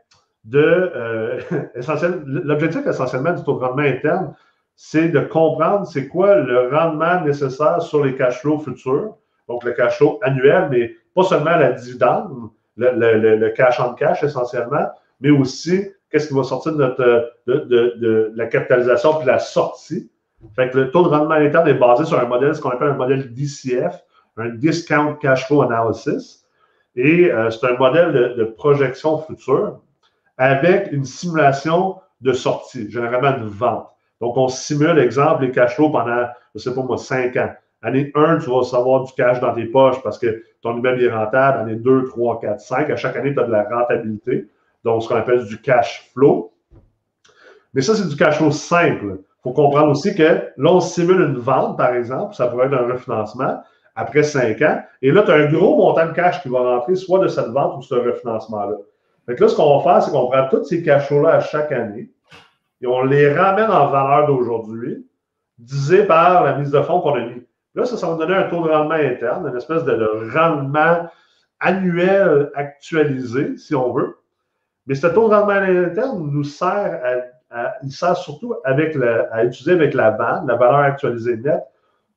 de. 0.44 0.61
Euh, 0.61 1.40
L'objectif 2.26 2.87
essentiellement 2.87 3.32
du 3.32 3.42
taux 3.42 3.58
de 3.58 3.64
rendement 3.64 3.82
interne, 3.82 4.34
c'est 4.76 5.09
de 5.09 5.21
comprendre 5.21 5.87
c'est 5.87 6.09
quoi 6.09 6.37
le 6.37 6.69
rendement 6.69 7.21
nécessaire 7.23 7.81
sur 7.81 8.04
les 8.04 8.14
cash 8.14 8.40
flows 8.40 8.59
futurs, 8.59 9.16
donc 9.49 9.64
le 9.64 9.73
cash 9.73 9.99
flow 9.99 10.19
annuel, 10.23 10.69
mais 10.71 10.95
pas 11.14 11.23
seulement 11.23 11.57
la 11.57 11.73
dividende, 11.73 12.50
le, 12.76 13.49
cash 13.50 13.78
en 13.81 13.95
cash 13.95 14.23
essentiellement, 14.25 14.88
mais 15.21 15.31
aussi 15.31 15.87
qu'est-ce 16.11 16.28
qui 16.28 16.35
va 16.35 16.43
sortir 16.43 16.73
de, 16.73 16.78
notre, 16.78 17.33
de, 17.47 18.33
la 18.35 18.47
capitalisation 18.47 19.14
puis 19.14 19.26
la 19.26 19.38
sortie. 19.38 20.11
Fait 20.54 20.71
que 20.71 20.78
le 20.78 20.90
taux 20.90 21.04
de 21.04 21.09
rendement 21.09 21.35
interne 21.35 21.69
est 21.69 21.75
basé 21.75 22.04
sur 22.04 22.19
un 22.19 22.26
modèle, 22.26 22.54
ce 22.54 22.61
qu'on 22.61 22.71
appelle 22.71 22.88
un 22.88 22.97
modèle 22.97 23.33
DCF, 23.33 24.02
un 24.37 24.50
Discount 24.50 25.15
Cash 25.15 25.47
Flow 25.47 25.63
Analysis. 25.63 26.45
Et 26.97 27.32
euh, 27.32 27.50
c'est 27.50 27.67
un 27.67 27.76
modèle 27.76 28.13
de, 28.13 28.45
projection 28.45 29.19
future 29.19 29.80
avec 30.37 30.93
une 30.93 31.04
simulation 31.04 31.97
de 32.21 32.32
sortie, 32.32 32.91
généralement 32.91 33.39
de 33.39 33.47
vente. 33.47 33.89
Donc, 34.25 34.39
on 34.39 34.49
simule, 34.49 34.99
exemple, 34.99 35.45
les 35.45 35.50
cash 35.50 35.75
flows 35.75 35.91
pendant, 35.91 36.25
je 36.54 36.56
ne 36.56 36.58
sais 36.60 36.75
pas 36.75 36.82
moi, 36.82 36.97
cinq 36.97 37.37
ans. 37.37 37.50
Année 37.82 38.10
1, 38.15 38.39
tu 38.39 38.49
vas 38.49 38.63
savoir 38.63 39.04
du 39.04 39.13
cash 39.13 39.39
dans 39.41 39.54
tes 39.54 39.67
poches 39.67 40.02
parce 40.02 40.19
que 40.19 40.43
ton 40.63 40.78
immeuble 40.78 41.02
est 41.02 41.13
rentable. 41.13 41.58
Année 41.58 41.76
2, 41.76 42.04
3, 42.04 42.41
4, 42.41 42.58
5, 42.58 42.91
à 42.91 42.97
chaque 42.97 43.17
année, 43.17 43.34
tu 43.34 43.41
as 43.41 43.45
de 43.45 43.52
la 43.52 43.65
rentabilité 43.65 44.49
donc 44.82 45.02
ce 45.02 45.08
qu'on 45.08 45.17
appelle 45.17 45.45
du 45.45 45.60
cash 45.60 46.10
flow. 46.15 46.54
Mais 47.75 47.82
ça, 47.82 47.95
c'est 47.95 48.08
du 48.08 48.17
cash 48.17 48.39
flow 48.39 48.50
simple. 48.50 49.19
Il 49.19 49.43
faut 49.43 49.52
comprendre 49.52 49.91
aussi 49.91 50.15
que 50.15 50.23
là, 50.23 50.73
on 50.73 50.80
simule 50.80 51.21
une 51.21 51.37
vente, 51.37 51.76
par 51.76 51.95
exemple, 51.95 52.34
ça 52.34 52.47
pourrait 52.47 52.69
être 52.69 52.75
un 52.75 52.91
refinancement 52.91 53.60
après 53.95 54.23
cinq 54.23 54.63
ans. 54.63 54.80
Et 55.02 55.10
là, 55.10 55.23
tu 55.23 55.32
as 55.32 55.34
un 55.34 55.52
gros 55.52 55.76
montant 55.76 56.06
de 56.06 56.13
cash 56.13 56.41
qui 56.43 56.49
va 56.49 56.60
rentrer 56.60 56.95
soit 56.95 57.19
de 57.19 57.28
cette 57.28 57.49
vente 57.49 57.76
ou 57.76 57.78
de 57.80 57.84
ce 57.84 57.95
refinancement-là. 57.95 58.76
Donc 59.28 59.39
là, 59.39 59.49
ce 59.49 59.54
qu'on 59.54 59.78
va 59.78 59.82
faire, 59.82 60.02
c'est 60.02 60.10
qu'on 60.13 60.30
prend 60.30 60.49
tous 60.49 60.65
ces 60.65 60.82
cash 60.82 61.08
flows-là 61.08 61.34
à 61.34 61.41
chaque 61.41 61.73
année 61.73 62.08
et 62.84 62.86
on 62.86 63.02
les 63.02 63.32
ramène 63.32 63.70
en 63.70 63.86
valeur 63.86 64.26
d'aujourd'hui, 64.26 65.06
divisé 65.56 66.04
par 66.04 66.44
la 66.44 66.58
mise 66.58 66.70
de 66.70 66.82
fonds 66.82 67.00
qu'on 67.00 67.14
a 67.14 67.20
mis. 67.20 67.42
Là, 67.75 67.86
ça, 67.86 67.97
ça 67.97 68.08
va 68.08 68.16
donner 68.16 68.34
un 68.34 68.50
taux 68.50 68.62
de 68.62 68.68
rendement 68.68 68.94
interne, 68.94 69.49
une 69.49 69.56
espèce 69.56 69.84
de 69.84 70.30
rendement 70.36 71.08
annuel 71.60 72.50
actualisé, 72.54 73.56
si 73.56 73.75
on 73.75 73.94
veut. 73.94 74.18
Mais 74.86 74.94
ce 74.94 75.06
taux 75.06 75.30
de 75.30 75.34
rendement 75.34 75.54
interne 75.54 76.30
nous 76.30 76.44
sert 76.44 77.25
à, 77.50 77.75
il 77.82 77.90
sert 77.90 78.18
surtout 78.18 78.54
avec 78.64 78.97
à 79.30 79.44
utiliser 79.44 79.73
avec 79.73 79.94
la 79.94 80.10
bande, 80.10 80.47
la 80.47 80.56
valeur 80.56 80.80
actualisée 80.80 81.38
nette, 81.38 81.64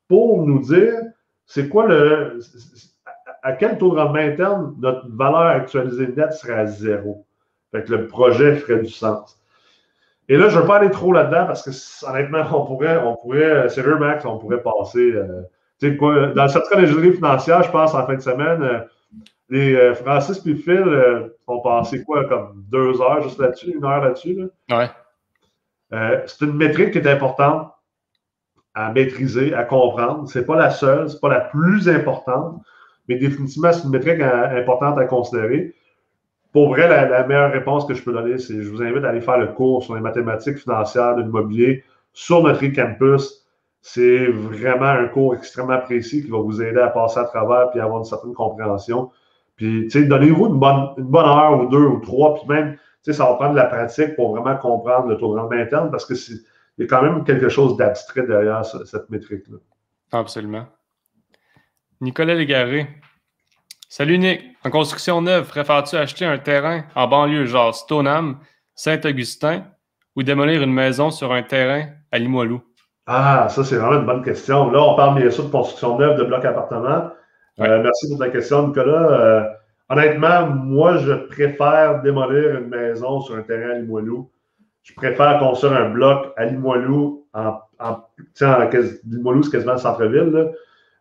pour 0.10 0.46
nous 0.46 0.60
dire 0.60 0.96
c'est 1.46 1.70
quoi 1.70 1.88
le. 1.88 2.40
À 3.42 3.54
quel 3.54 3.78
taux 3.78 3.92
de 3.92 4.00
rendement 4.00 4.20
interne 4.20 4.76
notre 4.80 5.08
valeur 5.16 5.46
actualisée 5.46 6.08
nette 6.08 6.34
serait 6.34 6.60
à 6.60 6.66
zéro. 6.66 7.26
Fait 7.72 7.84
que 7.84 7.94
le 7.94 8.08
projet 8.08 8.56
ferait 8.56 8.82
du 8.82 8.90
sens. 8.90 9.40
Et 10.30 10.38
là, 10.38 10.50
je 10.50 10.56
ne 10.58 10.62
veux 10.62 10.68
pas 10.68 10.78
aller 10.78 10.92
trop 10.92 11.14
là-dedans 11.14 11.46
parce 11.46 11.64
que 11.64 12.10
honnêtement, 12.10 12.44
on 12.54 12.66
pourrait, 12.66 12.98
on 12.98 13.16
pourrait, 13.16 13.70
sérieux 13.70 13.98
Max, 13.98 14.26
on 14.26 14.38
pourrait 14.38 14.62
passer. 14.62 15.14
Euh, 15.14 15.96
quoi, 15.98 16.28
dans 16.28 16.44
le 16.44 16.50
certificat 16.50 16.82
d'ingénierie 16.82 17.14
financière, 17.14 17.64
je 17.64 17.72
pense 17.72 17.94
en 17.94 18.06
fin 18.06 18.16
de 18.16 18.22
semaine, 18.22 18.62
euh, 18.62 18.80
les 19.50 19.76
euh, 19.76 19.96
Francis 19.96 20.46
et 20.46 20.56
Phil 20.56 20.74
euh, 20.78 21.30
ont 21.48 21.62
passé 21.62 22.04
quoi, 22.04 22.26
comme 22.26 22.66
deux 22.70 23.02
heures 23.02 23.22
juste 23.24 23.40
là-dessus, 23.40 23.72
une 23.72 23.86
heure 23.86 24.02
là-dessus. 24.02 24.38
Ouais. 24.70 24.90
Euh, 25.94 26.22
c'est 26.26 26.46
une 26.46 26.56
métrique 26.56 26.92
qui 26.92 26.98
est 26.98 27.08
importante 27.08 27.72
à 28.74 28.92
maîtriser, 28.92 29.54
à 29.54 29.64
comprendre. 29.64 30.28
Ce 30.30 30.40
n'est 30.40 30.46
pas 30.46 30.58
la 30.58 30.70
seule, 30.70 31.10
ce 31.10 31.16
n'est 31.16 31.20
pas 31.20 31.30
la 31.30 31.42
plus 31.42 31.88
importante, 31.88 32.62
mais 33.08 33.16
définitivement, 33.16 33.72
c'est 33.72 33.86
une 33.86 33.92
métrique 33.92 34.22
importante 34.22 35.00
à 35.00 35.06
considérer. 35.06 35.74
Pour 36.58 36.70
vrai, 36.70 36.88
la, 36.88 37.24
meilleure 37.28 37.52
réponse 37.52 37.86
que 37.86 37.94
je 37.94 38.02
peux 38.02 38.12
donner, 38.12 38.40
c'est 38.40 38.64
je 38.64 38.72
vous 38.72 38.82
invite 38.82 39.04
à 39.04 39.10
aller 39.10 39.22
faire 39.22 39.38
le 39.38 39.50
cours 39.54 39.84
sur 39.84 39.94
les 39.94 40.02
mathématiques 40.02 40.58
financières 40.58 41.16
de 41.16 41.22
l'immobilier 41.22 41.84
sur 42.14 42.42
notre 42.42 42.66
e-campus. 42.66 43.48
C'est 43.80 44.26
vraiment 44.26 44.88
un 44.88 45.08
cours 45.08 45.36
extrêmement 45.36 45.78
précis 45.78 46.24
qui 46.24 46.32
va 46.32 46.40
vous 46.40 46.60
aider 46.60 46.80
à 46.80 46.88
passer 46.88 47.20
à 47.20 47.26
travers 47.26 47.70
et 47.76 47.80
avoir 47.80 48.00
une 48.00 48.06
certaine 48.06 48.34
compréhension. 48.34 49.12
Puis, 49.56 49.84
tu 49.84 49.92
sais, 49.92 50.06
donnez-vous 50.06 50.48
une 50.48 50.58
bonne, 50.58 50.96
une 50.98 51.12
bonne 51.12 51.28
heure 51.28 51.62
ou 51.62 51.68
deux 51.68 51.86
ou 51.86 52.00
trois, 52.00 52.34
puis 52.34 52.48
même, 52.48 52.74
tu 52.74 52.80
sais, 53.04 53.14
ça 53.14 53.26
va 53.26 53.36
prendre 53.36 53.52
de 53.52 53.58
la 53.58 53.66
pratique 53.66 54.16
pour 54.16 54.36
vraiment 54.36 54.58
comprendre 54.58 55.10
le 55.10 55.18
taux 55.18 55.36
de 55.36 55.40
rendement 55.40 55.62
interne 55.62 55.92
parce 55.92 56.08
qu'il 56.08 56.40
y 56.80 56.84
a 56.86 56.88
quand 56.88 57.04
même 57.04 57.24
quelque 57.24 57.50
chose 57.50 57.78
d'abstrait 57.78 58.26
derrière 58.26 58.66
cette 58.66 59.12
métrique-là. 59.12 59.58
Absolument. 60.12 60.66
Nicolas 62.02 62.34
Légaré. 62.34 62.88
Salut 63.90 64.18
Nick. 64.18 64.57
En 64.68 64.70
construction 64.70 65.22
neuve, 65.22 65.48
préfères-tu 65.48 65.96
acheter 65.96 66.26
un 66.26 66.38
terrain 66.38 66.84
en 66.94 67.08
banlieue 67.08 67.46
genre 67.46 67.74
Stoneham, 67.74 68.40
Saint-Augustin 68.76 69.64
ou 70.14 70.24
démolir 70.24 70.62
une 70.62 70.74
maison 70.74 71.10
sur 71.10 71.32
un 71.32 71.42
terrain 71.42 71.86
à 72.12 72.20
Limoilou? 72.20 72.62
Ah, 73.06 73.48
ça, 73.50 73.64
c'est 73.64 73.78
vraiment 73.78 74.02
une 74.02 74.06
bonne 74.06 74.26
question. 74.26 74.70
Là, 74.70 74.84
on 74.84 74.98
parle 74.98 75.22
bien 75.22 75.32
sûr 75.32 75.46
de 75.46 75.52
construction 75.52 75.98
neuve, 75.98 76.18
de 76.18 76.26
blocs 76.26 76.44
appartements. 76.44 77.12
Euh, 77.62 77.82
merci 77.82 78.10
pour 78.10 78.20
ta 78.20 78.28
question, 78.28 78.68
Nicolas. 78.68 79.10
Euh, 79.10 79.44
honnêtement, 79.88 80.48
moi, 80.48 80.98
je 80.98 81.14
préfère 81.14 82.02
démolir 82.02 82.58
une 82.58 82.68
maison 82.68 83.22
sur 83.22 83.38
un 83.38 83.44
terrain 83.44 83.70
à 83.70 83.76
Limoilou. 83.76 84.30
Je 84.84 84.94
préfère 84.96 85.40
construire 85.40 85.78
un 85.78 85.92
bloc 85.92 86.34
à 86.36 86.44
Limoilou. 86.44 87.26
En, 87.34 87.62
en, 87.80 88.00
Limoilou, 89.06 89.44
c'est 89.44 89.52
quasiment 89.52 89.74
le 89.74 89.78
centre-ville. 89.80 90.52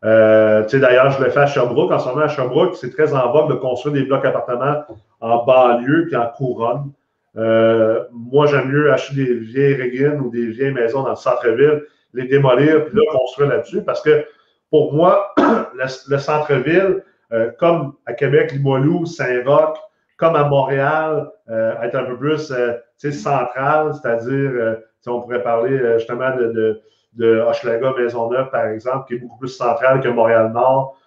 Euh, 0.05 0.65
D'ailleurs, 0.73 1.11
je 1.11 1.23
le 1.23 1.31
fais 1.31 1.41
à 1.41 1.47
Sherbrooke. 1.47 1.91
En 1.91 1.99
ce 1.99 2.09
moment, 2.09 2.23
à 2.23 2.29
Sherbrooke, 2.29 2.77
c'est 2.77 2.91
très 2.91 3.15
en 3.15 3.33
vogue 3.33 3.51
de 3.51 3.55
construire 3.55 3.95
des 3.95 4.03
blocs 4.03 4.25
appartements 4.25 4.85
en 5.21 5.45
banlieue 5.45 6.07
puis 6.07 6.17
en 6.17 6.29
couronne. 6.29 6.93
Euh, 7.37 8.05
moi, 8.13 8.47
j'aime 8.47 8.69
mieux 8.69 8.93
acheter 8.93 9.15
des 9.15 9.35
vieilles 9.35 9.75
régines 9.75 10.21
ou 10.21 10.31
des 10.31 10.47
vieilles 10.47 10.73
maisons 10.73 11.03
dans 11.03 11.11
le 11.11 11.17
centre-ville, 11.17 11.85
les 12.15 12.27
démolir 12.27 12.87
puis 12.87 12.97
là, 12.97 13.03
construire 13.13 13.51
là-dessus 13.51 13.83
parce 13.83 14.01
que 14.01 14.25
pour 14.71 14.93
moi, 14.93 15.35
le, 15.39 16.19
centre-ville, 16.19 17.03
euh, 17.33 17.51
comme 17.59 17.95
à 18.07 18.15
Québec, 18.15 18.53
Limoilou, 18.53 19.07
Saint-Roch, 19.07 19.79
comme 20.17 20.35
à 20.35 20.45
Montréal, 20.45 21.31
euh, 21.51 21.81
être 21.83 21.95
un 21.95 22.05
peu 22.05 22.17
plus 22.17 22.51
euh, 22.51 22.73
central, 23.11 23.93
c'est-à-dire, 23.95 24.77
on 25.07 25.21
pourrait 25.21 25.43
parler 25.43 25.79
justement 25.99 26.35
de, 26.35 26.47
de, 26.47 26.81
de 27.17 27.41
Hochelaga, 27.41 27.93
Maisonneuve, 27.99 28.51
par 28.51 28.67
exemple, 28.67 29.07
qui 29.09 29.15
est 29.15 29.19
beaucoup 29.19 29.39
plus 29.39 29.49
central 29.49 30.01
que 30.01 30.09
Montréal-Nord, 30.09 30.99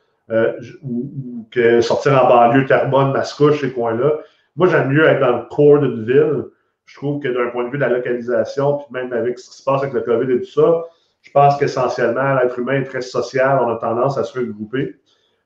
ou, 0.84 1.48
que 1.50 1.82
sortir 1.82 2.24
en 2.24 2.28
banlieue, 2.28 2.66
Terrebonne, 2.66 3.12
Mascouche, 3.12 3.62
ces 3.62 3.72
coins-là. 3.72 4.20
Moi, 4.56 4.68
j'aime 4.68 4.90
mieux 4.90 5.06
être 5.06 5.20
dans 5.20 5.38
le 5.38 5.44
corps 5.50 5.80
d'une 5.80 6.06
ville. 6.06 6.46
Je 6.86 6.96
trouve 6.96 7.20
que 7.22 7.28
d'un 7.28 7.50
point 7.50 7.66
de 7.66 7.70
vue 7.70 7.78
de 7.78 7.84
la 7.84 7.90
localisation, 7.90 8.78
puis 8.78 8.88
même 8.92 9.14
avec 9.14 9.40
ce 9.40 9.50
qui 9.50 9.58
se 9.58 9.64
passe 9.64 9.82
avec 9.82 9.94
le 9.94 10.02
COVID 10.02 10.32
et 10.32 10.42
tout 10.42 10.52
ça, 10.52 10.84
je 11.22 11.32
pense 11.32 11.58
qu'essentiellement, 11.58 12.36
l'être 12.36 12.58
humain 12.58 12.82
est 12.82 12.86
très 12.86 13.02
social, 13.02 13.60
on 13.62 13.70
a 13.70 13.76
tendance 13.78 14.18
à 14.18 14.24
se 14.24 14.38
regrouper. 14.38 14.96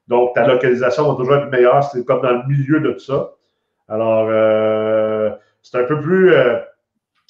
Donc, 0.08 0.34
ta 0.36 0.48
localisation 0.48 1.10
va 1.10 1.16
toujours 1.16 1.36
être 1.36 1.50
meilleure. 1.50 1.84
C'est 1.84 2.06
comme 2.06 2.22
dans 2.22 2.32
le 2.32 2.44
milieu 2.48 2.80
de 2.80 2.92
tout 2.92 3.00
ça. 3.00 3.32
Alors, 3.88 4.28
euh, 4.30 5.32
c'est 5.62 5.78
un 5.78 5.86
peu 5.86 6.00
plus. 6.00 6.34
Euh, 6.34 6.60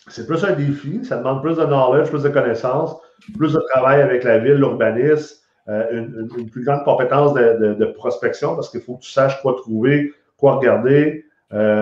c'est 0.08 0.28
plus 0.28 0.44
un 0.44 0.52
défi. 0.52 1.06
Ça 1.06 1.18
demande 1.18 1.42
plus 1.42 1.58
de 1.58 1.66
knowledge, 1.66 2.10
plus 2.10 2.24
de 2.24 2.30
connaissances, 2.30 3.00
plus 3.38 3.54
de 3.54 3.60
travail 3.72 4.02
avec 4.02 4.24
la 4.24 4.40
ville, 4.40 4.56
l'urbanisme, 4.56 5.38
une, 5.68 6.50
plus 6.52 6.64
grande 6.66 6.84
compétence 6.84 7.34
de, 7.34 7.86
prospection 7.96 8.56
parce 8.56 8.70
qu'il 8.70 8.82
faut 8.82 8.96
que 8.96 9.04
tu 9.04 9.12
saches 9.12 9.42
quoi 9.42 9.56
trouver, 9.56 10.12
quoi 10.38 10.56
regarder, 10.56 11.26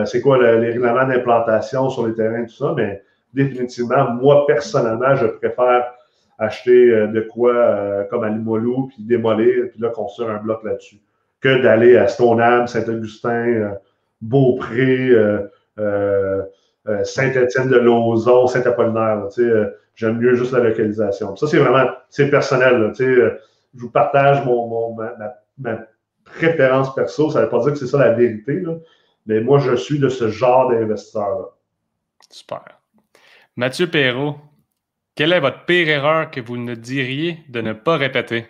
c'est 0.05 0.21
quoi 0.21 0.37
les 0.37 0.67
règlements 0.67 1.07
d'implantation 1.07 1.89
sur 1.89 2.05
les 2.05 2.13
terrains, 2.13 2.45
tout 2.45 2.53
ça. 2.53 2.73
Mais 2.77 3.01
définitivement, 3.33 4.11
moi, 4.11 4.45
personnellement, 4.45 5.15
je 5.15 5.25
préfère 5.25 5.93
acheter 6.41 6.91
euh, 6.91 7.07
de 7.07 7.21
quoi 7.21 7.53
euh, 7.53 8.03
comme 8.05 8.23
à 8.23 8.29
Limoilou, 8.29 8.87
puis 8.87 9.03
démolir, 9.03 9.69
puis 9.71 9.79
là, 9.79 9.89
construire 9.89 10.31
un 10.31 10.37
bloc 10.37 10.63
là-dessus, 10.63 10.99
que 11.39 11.61
d'aller 11.61 11.97
à 11.97 12.07
Stoneham, 12.07 12.67
Saint-Augustin, 12.67 13.45
euh, 13.45 13.69
Beaupré, 14.21 15.11
Saint-Étienne-de-Lauzon, 17.03 18.47
Saint-Apollinaire. 18.47 19.27
J'aime 19.95 20.17
mieux 20.17 20.35
juste 20.35 20.51
la 20.51 20.59
localisation. 20.59 21.35
Ça, 21.35 21.47
c'est 21.47 21.59
vraiment, 21.59 21.91
c'est 22.09 22.29
personnel. 22.29 22.91
je 22.97 23.37
vous 23.73 23.89
partage 23.89 24.43
mon, 24.45 24.95
ma, 25.57 25.77
préférence 26.23 26.93
perso. 26.95 27.29
Ça 27.29 27.39
ne 27.39 27.43
veut 27.45 27.49
pas 27.49 27.59
dire 27.59 27.73
que 27.73 27.79
c'est 27.79 27.87
ça 27.87 27.99
la 27.99 28.11
vérité, 28.11 28.63
mais 29.25 29.41
moi, 29.41 29.59
je 29.59 29.75
suis 29.75 29.99
de 29.99 30.09
ce 30.09 30.29
genre 30.29 30.69
d'investisseur-là. 30.69 31.45
Super. 32.29 32.63
Mathieu 33.55 33.87
Perrault, 33.87 34.37
quelle 35.15 35.33
est 35.33 35.39
votre 35.39 35.65
pire 35.65 35.89
erreur 35.89 36.31
que 36.31 36.39
vous 36.39 36.57
ne 36.57 36.73
diriez 36.73 37.39
de 37.49 37.61
ne 37.61 37.73
pas 37.73 37.97
répéter? 37.97 38.47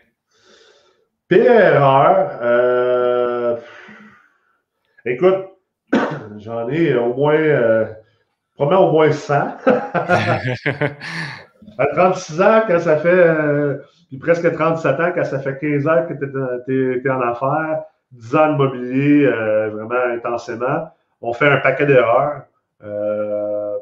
Pire 1.27 1.51
erreur, 1.51 2.39
euh, 2.41 3.57
écoute, 5.05 5.47
j'en 6.37 6.69
ai 6.69 6.95
au 6.95 7.13
moins, 7.13 7.35
euh, 7.35 7.85
probablement 8.61 8.89
au 8.89 8.91
moins 8.91 9.11
100. 9.11 9.33
à 11.77 11.85
36 11.93 12.41
ans, 12.41 12.63
quand 12.67 12.79
ça 12.79 12.97
fait, 12.97 13.09
euh, 13.09 13.77
puis 14.09 14.17
presque 14.17 14.53
37 14.53 14.99
ans, 14.99 15.11
quand 15.15 15.23
ça 15.23 15.39
fait 15.39 15.57
15 15.57 15.87
ans 15.87 16.05
que 16.07 16.13
tu 16.65 17.01
es, 17.03 17.09
en 17.09 17.21
affaires, 17.21 17.83
10 18.11 18.35
ans 18.35 18.51
de 18.53 18.57
mobilier 18.57 19.25
vraiment 19.71 20.03
intensément, 20.13 20.89
on 21.21 21.33
fait 21.33 21.47
un 21.47 21.57
paquet 21.57 21.85
d'erreurs. 21.85 22.43
je 22.83 23.77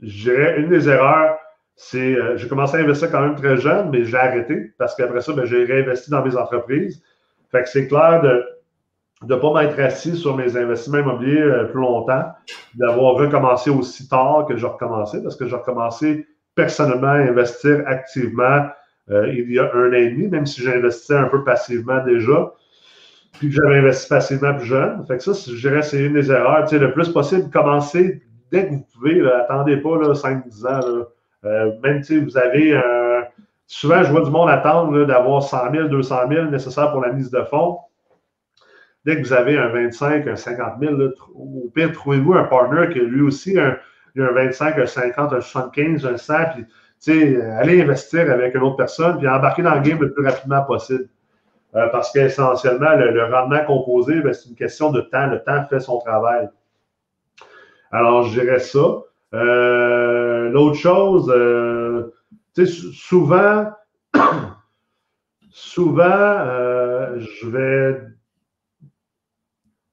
dirais, 0.00 0.60
une 0.60 0.68
des 0.68 0.88
erreurs, 0.88 1.38
c'est 1.76 2.16
euh, 2.16 2.36
j'ai 2.36 2.48
commencé 2.48 2.76
à 2.76 2.80
investir 2.80 3.10
quand 3.10 3.20
même 3.20 3.36
très 3.36 3.58
jeune, 3.58 3.90
mais 3.90 4.04
j'ai 4.04 4.16
arrêté 4.16 4.72
parce 4.78 4.96
qu'après 4.96 5.20
ça, 5.20 5.32
ben, 5.34 5.44
j'ai 5.44 5.64
réinvesti 5.64 6.10
dans 6.10 6.24
mes 6.24 6.36
entreprises. 6.36 7.02
Fait 7.52 7.62
que 7.62 7.68
c'est 7.68 7.86
clair 7.86 8.22
de 8.22 8.44
ne 9.26 9.36
pas 9.36 9.52
m'être 9.52 9.78
assis 9.80 10.16
sur 10.16 10.36
mes 10.36 10.56
investissements 10.56 10.98
immobiliers 10.98 11.40
euh, 11.40 11.64
plus 11.64 11.80
longtemps, 11.80 12.24
d'avoir 12.74 13.14
recommencé 13.14 13.70
aussi 13.70 14.08
tard 14.08 14.46
que 14.48 14.56
j'ai 14.56 14.66
recommencé, 14.66 15.22
parce 15.22 15.36
que 15.36 15.46
j'ai 15.46 15.56
recommencé 15.56 16.26
personnellement 16.54 17.08
à 17.08 17.16
investir 17.16 17.82
activement 17.86 18.66
euh, 19.10 19.32
il 19.32 19.52
y 19.52 19.58
a 19.58 19.70
un 19.72 19.90
an 19.90 19.92
et 19.92 20.10
demi, 20.10 20.28
même 20.28 20.46
si 20.46 20.62
j'investissais 20.62 21.16
un 21.16 21.28
peu 21.28 21.44
passivement 21.44 22.02
déjà, 22.04 22.52
puis 23.38 23.48
que 23.48 23.54
j'avais 23.54 23.78
investi 23.78 24.08
passivement 24.08 24.54
plus 24.54 24.66
jeune. 24.66 25.04
Fait 25.06 25.18
que 25.18 25.22
ça, 25.22 25.32
je 25.32 25.60
dirais, 25.60 25.82
c'est 25.82 26.02
une 26.02 26.14
des 26.14 26.30
erreurs. 26.30 26.64
Tu 26.64 26.70
sais, 26.70 26.78
le 26.78 26.92
plus 26.92 27.08
possible, 27.10 27.50
commencer 27.50 28.22
dès 28.50 28.66
que 28.66 28.72
vous 28.72 28.86
pouvez. 28.94 29.20
attendez 29.30 29.76
pas 29.76 29.90
5-10 29.90 30.66
ans. 30.66 30.80
Là. 30.80 31.04
Euh, 31.44 31.72
même 31.82 32.02
si 32.02 32.18
vous 32.18 32.36
avez 32.36 32.76
un. 32.76 33.24
Souvent, 33.68 34.02
je 34.02 34.10
vois 34.10 34.22
du 34.22 34.30
monde 34.30 34.48
attendre 34.48 35.04
d'avoir 35.04 35.42
100 35.42 35.72
000, 35.72 35.88
200 35.88 36.16
000 36.30 36.44
nécessaires 36.46 36.92
pour 36.92 37.00
la 37.00 37.12
mise 37.12 37.30
de 37.30 37.42
fonds. 37.42 37.78
Dès 39.06 39.16
que 39.16 39.20
vous 39.22 39.32
avez 39.32 39.56
un 39.56 39.68
25, 39.68 40.26
un 40.26 40.34
50 40.34 40.80
000, 40.80 40.94
au 41.36 41.70
pire, 41.72 41.92
trouvez-vous 41.92 42.34
un 42.34 42.42
partner 42.42 42.92
qui 42.92 42.98
lui 42.98 43.22
aussi 43.22 43.56
a 43.56 43.78
un, 44.18 44.32
25, 44.32 44.78
un 44.78 44.86
50, 44.86 45.32
un 45.32 45.40
75, 45.40 46.04
un 46.04 46.16
100, 46.16 46.34
puis 47.04 47.36
allez 47.58 47.80
investir 47.80 48.28
avec 48.32 48.56
une 48.56 48.62
autre 48.62 48.76
personne, 48.76 49.18
puis 49.18 49.28
embarquer 49.28 49.62
dans 49.62 49.76
le 49.76 49.80
game 49.80 50.00
le 50.00 50.12
plus 50.12 50.26
rapidement 50.26 50.64
possible. 50.64 51.08
Euh, 51.76 51.88
parce 51.92 52.10
qu'essentiellement, 52.10 52.96
le, 52.96 53.32
rendement 53.32 53.64
composé, 53.64 54.20
ben, 54.22 54.32
c'est 54.32 54.48
une 54.48 54.56
question 54.56 54.90
de 54.90 55.02
temps. 55.02 55.26
Le 55.26 55.40
temps 55.40 55.64
fait 55.70 55.78
son 55.78 55.98
travail. 56.00 56.48
Alors, 57.92 58.24
je 58.24 58.40
dirais 58.40 58.58
ça. 58.58 59.02
Euh, 59.34 60.48
l'autre 60.50 60.76
chose, 60.76 61.30
euh, 61.32 62.12
souvent, 62.64 63.70
souvent, 65.50 66.44
je 67.18 67.46
vais, 67.46 68.00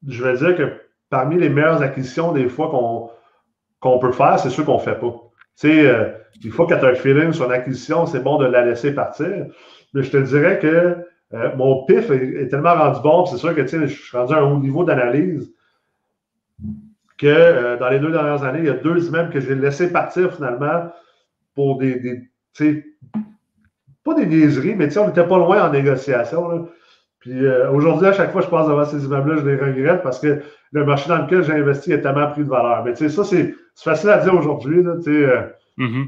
je 0.08 0.24
vais 0.24 0.38
dire 0.38 0.56
que 0.56 0.74
parmi 1.10 1.38
les 1.38 1.50
meilleures 1.50 1.82
acquisitions, 1.82 2.32
des 2.32 2.50
fois, 2.50 2.70
qu'on 3.80 4.00
peut 4.00 4.12
faire, 4.12 4.40
c'est 4.40 4.50
ceux 4.50 4.64
qu'on 4.64 4.78
ne 4.78 4.84
fait 4.84 5.00
pas. 5.00 5.14
Tu 5.60 5.68
sais, 5.68 6.16
il 6.44 6.52
faut 6.52 6.66
que 6.66 6.74
tu 6.74 6.86
un 6.86 6.96
feeling 6.96 7.32
sur 7.32 7.46
une 7.46 7.52
acquisition, 7.52 8.06
c'est 8.06 8.22
bon 8.22 8.38
de 8.38 8.46
la 8.46 8.66
laisser 8.66 8.94
partir. 8.94 9.46
Mais 9.94 10.04
je 10.04 10.12
te 10.12 10.18
dirais 10.18 10.60
que 10.60 10.98
mon 11.56 11.86
pif 11.86 12.10
est, 12.10 12.48
tellement 12.48 12.76
rendu 12.76 13.00
bon, 13.02 13.26
c'est 13.26 13.38
sûr 13.38 13.56
que 13.56 13.66
je 13.66 13.86
suis 13.86 14.18
rendu 14.18 14.34
à 14.34 14.38
un 14.38 14.52
haut 14.52 14.60
niveau 14.60 14.84
d'analyse 14.84 15.52
que 17.18 17.28
euh, 17.28 17.78
dans 17.78 17.90
les 17.90 18.00
deux 18.00 18.12
dernières 18.12 18.44
années, 18.44 18.60
il 18.60 18.66
y 18.66 18.70
a 18.70 18.74
deux 18.74 19.08
immeubles 19.08 19.32
que 19.32 19.40
j'ai 19.40 19.56
laissé 19.56 19.92
partir 19.92 20.34
finalement 20.34 20.90
pour 21.56 21.78
des, 21.78 22.00
des 22.00 22.30
pas 24.04 24.14
des 24.14 24.26
niaiseries, 24.26 24.76
mais 24.76 24.96
on 24.98 25.08
n'était 25.08 25.26
pas 25.26 25.38
loin 25.38 25.68
en 25.68 25.72
négociation. 25.72 26.68
Puis 27.24 27.46
euh, 27.46 27.72
aujourd'hui, 27.72 28.08
à 28.08 28.12
chaque 28.12 28.34
fois 28.34 28.42
que 28.42 28.48
je 28.48 28.52
passe 28.52 28.68
devant 28.68 28.84
ces 28.84 29.06
immeubles-là, 29.06 29.38
je 29.38 29.46
les 29.48 29.56
regrette 29.56 30.04
parce 30.04 30.20
que 30.20 30.42
le 30.74 30.86
marché 30.86 31.08
dans 31.08 31.20
lequel 31.20 31.42
j'ai 31.42 31.54
investi 31.54 31.94
a 31.94 32.00
tellement 32.00 32.30
pris 32.30 32.44
de 32.44 32.50
valeur. 32.50 32.84
Mais 32.84 32.94
ça, 32.96 33.24
c'est 33.24 33.56
facile 33.78 34.10
à 34.10 34.18
dire 34.18 34.34
aujourd'hui. 34.36 34.84
Euh, 34.84 35.42
mm-hmm. 35.78 36.08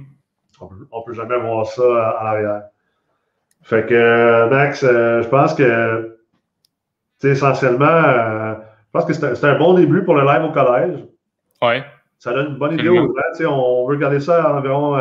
On 0.60 1.00
ne 1.00 1.06
peut 1.06 1.14
jamais 1.14 1.40
voir 1.40 1.66
ça 1.68 2.10
à, 2.20 2.24
l'arrière. 2.26 2.64
Fait 3.64 3.86
que, 3.86 4.50
Max, 4.50 4.82
je 4.82 5.28
pense 5.30 5.54
que 5.54 6.18
essentiellement, 7.24 7.88
je 7.88 8.92
pense 8.92 9.06
que 9.06 9.14
c'est 9.14 9.46
un 9.46 9.58
bon 9.58 9.74
début 9.76 10.04
pour 10.04 10.16
le 10.16 10.26
live 10.26 10.44
au 10.44 10.52
collège. 10.52 11.00
Oui. 11.62 11.76
Ça 12.20 12.34
donne 12.34 12.52
une 12.52 12.58
bonne 12.58 12.74
idée 12.74 12.90
aux 12.90 13.16
gens. 13.40 13.58
On 13.58 13.88
veut 13.88 13.96
garder 13.96 14.20
ça 14.20 14.44
à 14.44 14.54
environ 14.58 14.98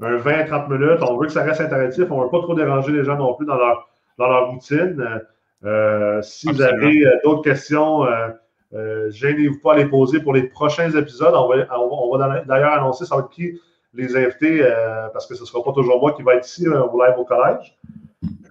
20-30 0.00 0.02
euh, 0.02 0.78
minutes. 0.78 1.02
On 1.02 1.16
veut 1.16 1.26
que 1.26 1.32
ça 1.32 1.42
reste 1.42 1.62
interactif. 1.62 2.10
On 2.10 2.18
ne 2.18 2.24
veut 2.24 2.30
pas 2.30 2.40
trop 2.40 2.54
déranger 2.54 2.92
les 2.92 3.04
gens 3.04 3.16
non 3.16 3.32
plus 3.34 3.46
dans 3.46 3.56
leur, 3.56 3.88
dans 4.18 4.28
leur 4.28 4.50
routine. 4.50 5.22
Euh, 5.64 6.20
si 6.22 6.46
vous 6.48 6.60
avez 6.60 7.06
euh, 7.06 7.10
d'autres 7.24 7.42
questions, 7.42 8.04
euh, 8.04 9.10
gênez-vous 9.10 9.60
pas 9.60 9.74
à 9.74 9.76
les 9.76 9.86
poser 9.86 10.20
pour 10.20 10.34
les 10.34 10.44
prochains 10.44 10.90
épisodes. 10.90 11.34
On 11.34 11.48
va, 11.48 11.66
on 11.78 12.16
va 12.16 12.40
d'ailleurs 12.40 12.72
annoncer 12.72 13.06
ça 13.06 13.16
va 13.16 13.22
être 13.22 13.30
qui 13.30 13.60
les 13.96 14.16
invités, 14.16 14.68
parce 15.12 15.24
que 15.24 15.36
ce 15.36 15.42
ne 15.42 15.46
sera 15.46 15.62
pas 15.62 15.70
toujours 15.70 16.00
moi 16.00 16.12
qui 16.14 16.24
va 16.24 16.34
être 16.34 16.48
ici 16.48 16.66
au 16.66 17.00
live 17.00 17.14
au 17.16 17.24
collège. 17.24 17.78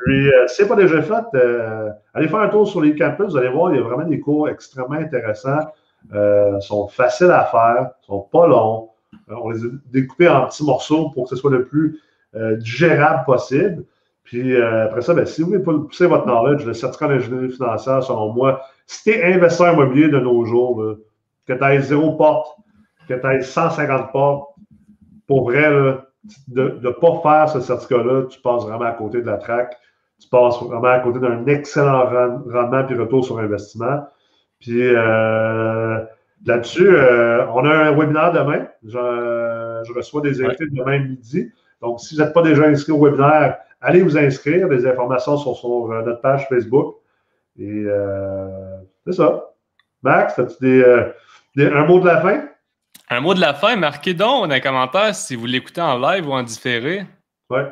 Puis, 0.06 0.28
euh, 0.28 0.48
si 0.48 0.56
ce 0.56 0.64
n'est 0.64 0.70
pas 0.70 0.76
déjà 0.76 1.02
fait, 1.02 1.24
euh, 1.36 1.90
allez 2.14 2.28
faire 2.28 2.40
un 2.40 2.50
tour 2.50 2.68
sur 2.68 2.82
les 2.82 2.96
campus. 2.96 3.28
Vous 3.28 3.38
allez 3.38 3.50
voir, 3.50 3.74
il 3.74 3.78
y 3.78 3.80
a 3.80 3.84
vraiment 3.84 4.06
des 4.06 4.20
cours 4.20 4.50
extrêmement 4.50 4.96
intéressants. 4.96 5.60
Euh, 6.14 6.60
sont 6.60 6.88
faciles 6.90 7.32
à 7.32 7.46
faire, 7.46 7.92
sont 8.02 8.28
pas 8.32 8.46
longs. 8.46 8.90
on 9.30 9.52
les 9.52 9.64
a 9.64 9.68
découpés 9.92 10.28
en 10.28 10.46
petits 10.48 10.66
morceaux 10.66 11.10
pour 11.12 11.24
que 11.24 11.30
ce 11.30 11.36
soit 11.38 11.52
le 11.52 11.66
plus 11.66 12.00
digérable 12.58 13.24
possible. 13.26 13.86
Puis 14.24 14.56
après 14.62 15.02
ça, 15.02 15.14
ben, 15.14 15.26
si 15.26 15.42
vous 15.42 15.50
voulez 15.50 15.64
pousser 15.64 16.08
votre 16.08 16.26
knowledge, 16.26 16.66
le 16.66 16.74
certificat 16.74 17.10
d'ingénierie 17.10 17.52
financière, 17.52 18.02
selon 18.02 18.32
moi, 18.32 18.62
si 18.88 19.04
tu 19.04 19.10
es 19.12 19.34
investisseur 19.34 19.74
immobilier 19.74 20.08
de 20.08 20.20
nos 20.20 20.46
jours, 20.46 20.96
que 21.46 21.54
tu 21.54 21.64
aies 21.64 21.82
zéro 21.82 22.14
porte, 22.14 22.58
que 23.10 23.14
tu 23.14 23.28
aies 23.28 23.42
150 23.42 24.12
portes, 24.12 24.50
pour 25.28 25.50
vrai, 25.50 25.70
de 26.48 26.80
ne 26.82 26.90
pas 26.90 27.20
faire 27.22 27.50
ce 27.50 27.60
certificat-là, 27.60 28.24
tu 28.30 28.40
passes 28.40 28.64
vraiment 28.64 28.86
à 28.86 28.94
côté 28.94 29.22
de 29.22 29.26
la 29.26 29.38
traque 29.38 29.78
tu 30.24 30.30
passes 30.30 30.62
vraiment 30.62 30.88
à 30.88 31.00
côté 31.00 31.20
d'un 31.20 31.46
excellent 31.48 32.06
rendement 32.06 32.84
puis 32.86 32.96
retour 32.98 33.26
sur 33.26 33.40
investissement. 33.40 34.06
Puis 34.60 34.82
euh, 34.82 36.00
là-dessus, 36.46 36.88
euh, 36.88 37.46
on 37.48 37.66
a 37.66 37.70
un 37.70 37.92
webinaire 37.92 38.32
demain. 38.32 38.66
Je, 38.86 39.94
reçois 39.94 40.22
des 40.22 40.42
invités 40.44 40.66
demain 40.72 41.00
midi. 41.00 41.52
Donc, 41.82 42.00
si 42.00 42.16
vous 42.16 42.22
n'êtes 42.22 42.34
pas 42.34 42.42
déjà 42.42 42.64
inscrit 42.64 42.94
au 42.94 43.04
webinaire, 43.04 43.58
allez 43.84 44.02
vous 44.02 44.18
inscrire. 44.18 44.68
Les 44.68 44.88
informations 44.88 45.38
sont 45.38 45.54
sur 45.54 45.92
euh, 45.92 46.02
notre 46.02 46.22
page 46.22 46.48
Facebook. 46.48 46.96
Et 47.60 47.86
c'est 49.06 49.14
ça. 49.14 49.52
Max, 50.02 50.40
as-tu 50.40 50.84
un 51.58 51.86
mot 51.86 52.00
de 52.00 52.08
la 52.08 52.20
fin? 52.20 52.50
Un 53.12 53.20
mot 53.20 53.36
de 53.36 53.42
la 53.42 53.54
fin, 53.54 53.76
marquez 53.76 54.16
donc 54.16 54.48
dans 54.48 54.56
les 54.56 54.62
commentaires 54.62 55.14
si 55.14 55.36
vous 55.36 55.46
l'écoutez 55.46 55.82
en 55.82 56.00
live 56.00 56.28
ou 56.28 56.32
en 56.32 56.42
différé. 56.42 57.06
Ouais. 57.52 57.72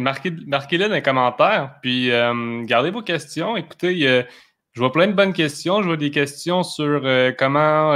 Marquez-le 0.00 0.88
dans 0.88 0.94
les 0.94 1.02
commentaires. 1.02 1.76
Puis 1.80 2.10
euh, 2.10 2.64
gardez 2.64 2.90
vos 2.90 3.02
questions. 3.02 3.56
Écoutez, 3.56 4.24
je 4.72 4.80
vois 4.80 4.90
plein 4.90 5.06
de 5.06 5.12
bonnes 5.12 5.32
questions. 5.32 5.80
Je 5.80 5.86
vois 5.86 5.96
des 5.96 6.10
questions 6.10 6.64
sur 6.64 7.02
euh, 7.04 7.30
comment, 7.38 7.94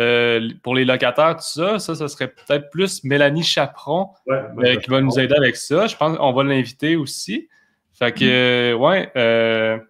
euh, 0.00 0.48
pour 0.62 0.74
les 0.74 0.84
locataires, 0.84 1.36
tout 1.36 1.42
ça. 1.42 1.78
Ça, 1.78 1.94
ça 1.94 2.08
serait 2.08 2.28
peut-être 2.28 2.70
plus 2.70 3.04
Mélanie 3.04 3.42
Chaperon 3.42 4.08
qui 4.26 4.90
va 4.90 5.00
nous 5.00 5.18
aider 5.18 5.34
avec 5.34 5.56
ça. 5.56 5.86
Je 5.86 5.96
pense 5.96 6.16
qu'on 6.16 6.32
va 6.32 6.42
l'inviter 6.42 6.96
aussi. 6.96 7.48
Fait 7.92 8.12
que, 8.12 8.74
ouais, 8.74 9.80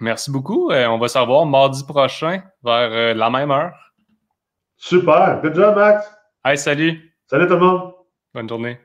Merci 0.00 0.30
beaucoup. 0.30 0.70
on 0.70 0.98
va 0.98 1.08
se 1.08 1.18
revoir 1.18 1.44
mardi 1.44 1.84
prochain 1.84 2.42
vers 2.62 3.14
la 3.14 3.30
même 3.30 3.50
heure. 3.50 3.74
Super. 4.76 5.40
Good 5.42 5.54
job, 5.56 5.74
Max. 5.74 6.06
Hey, 6.44 6.56
salut. 6.56 7.12
Salut 7.26 7.46
tout 7.46 7.54
le 7.54 7.60
monde. 7.60 7.92
Bonne 8.32 8.48
journée. 8.48 8.78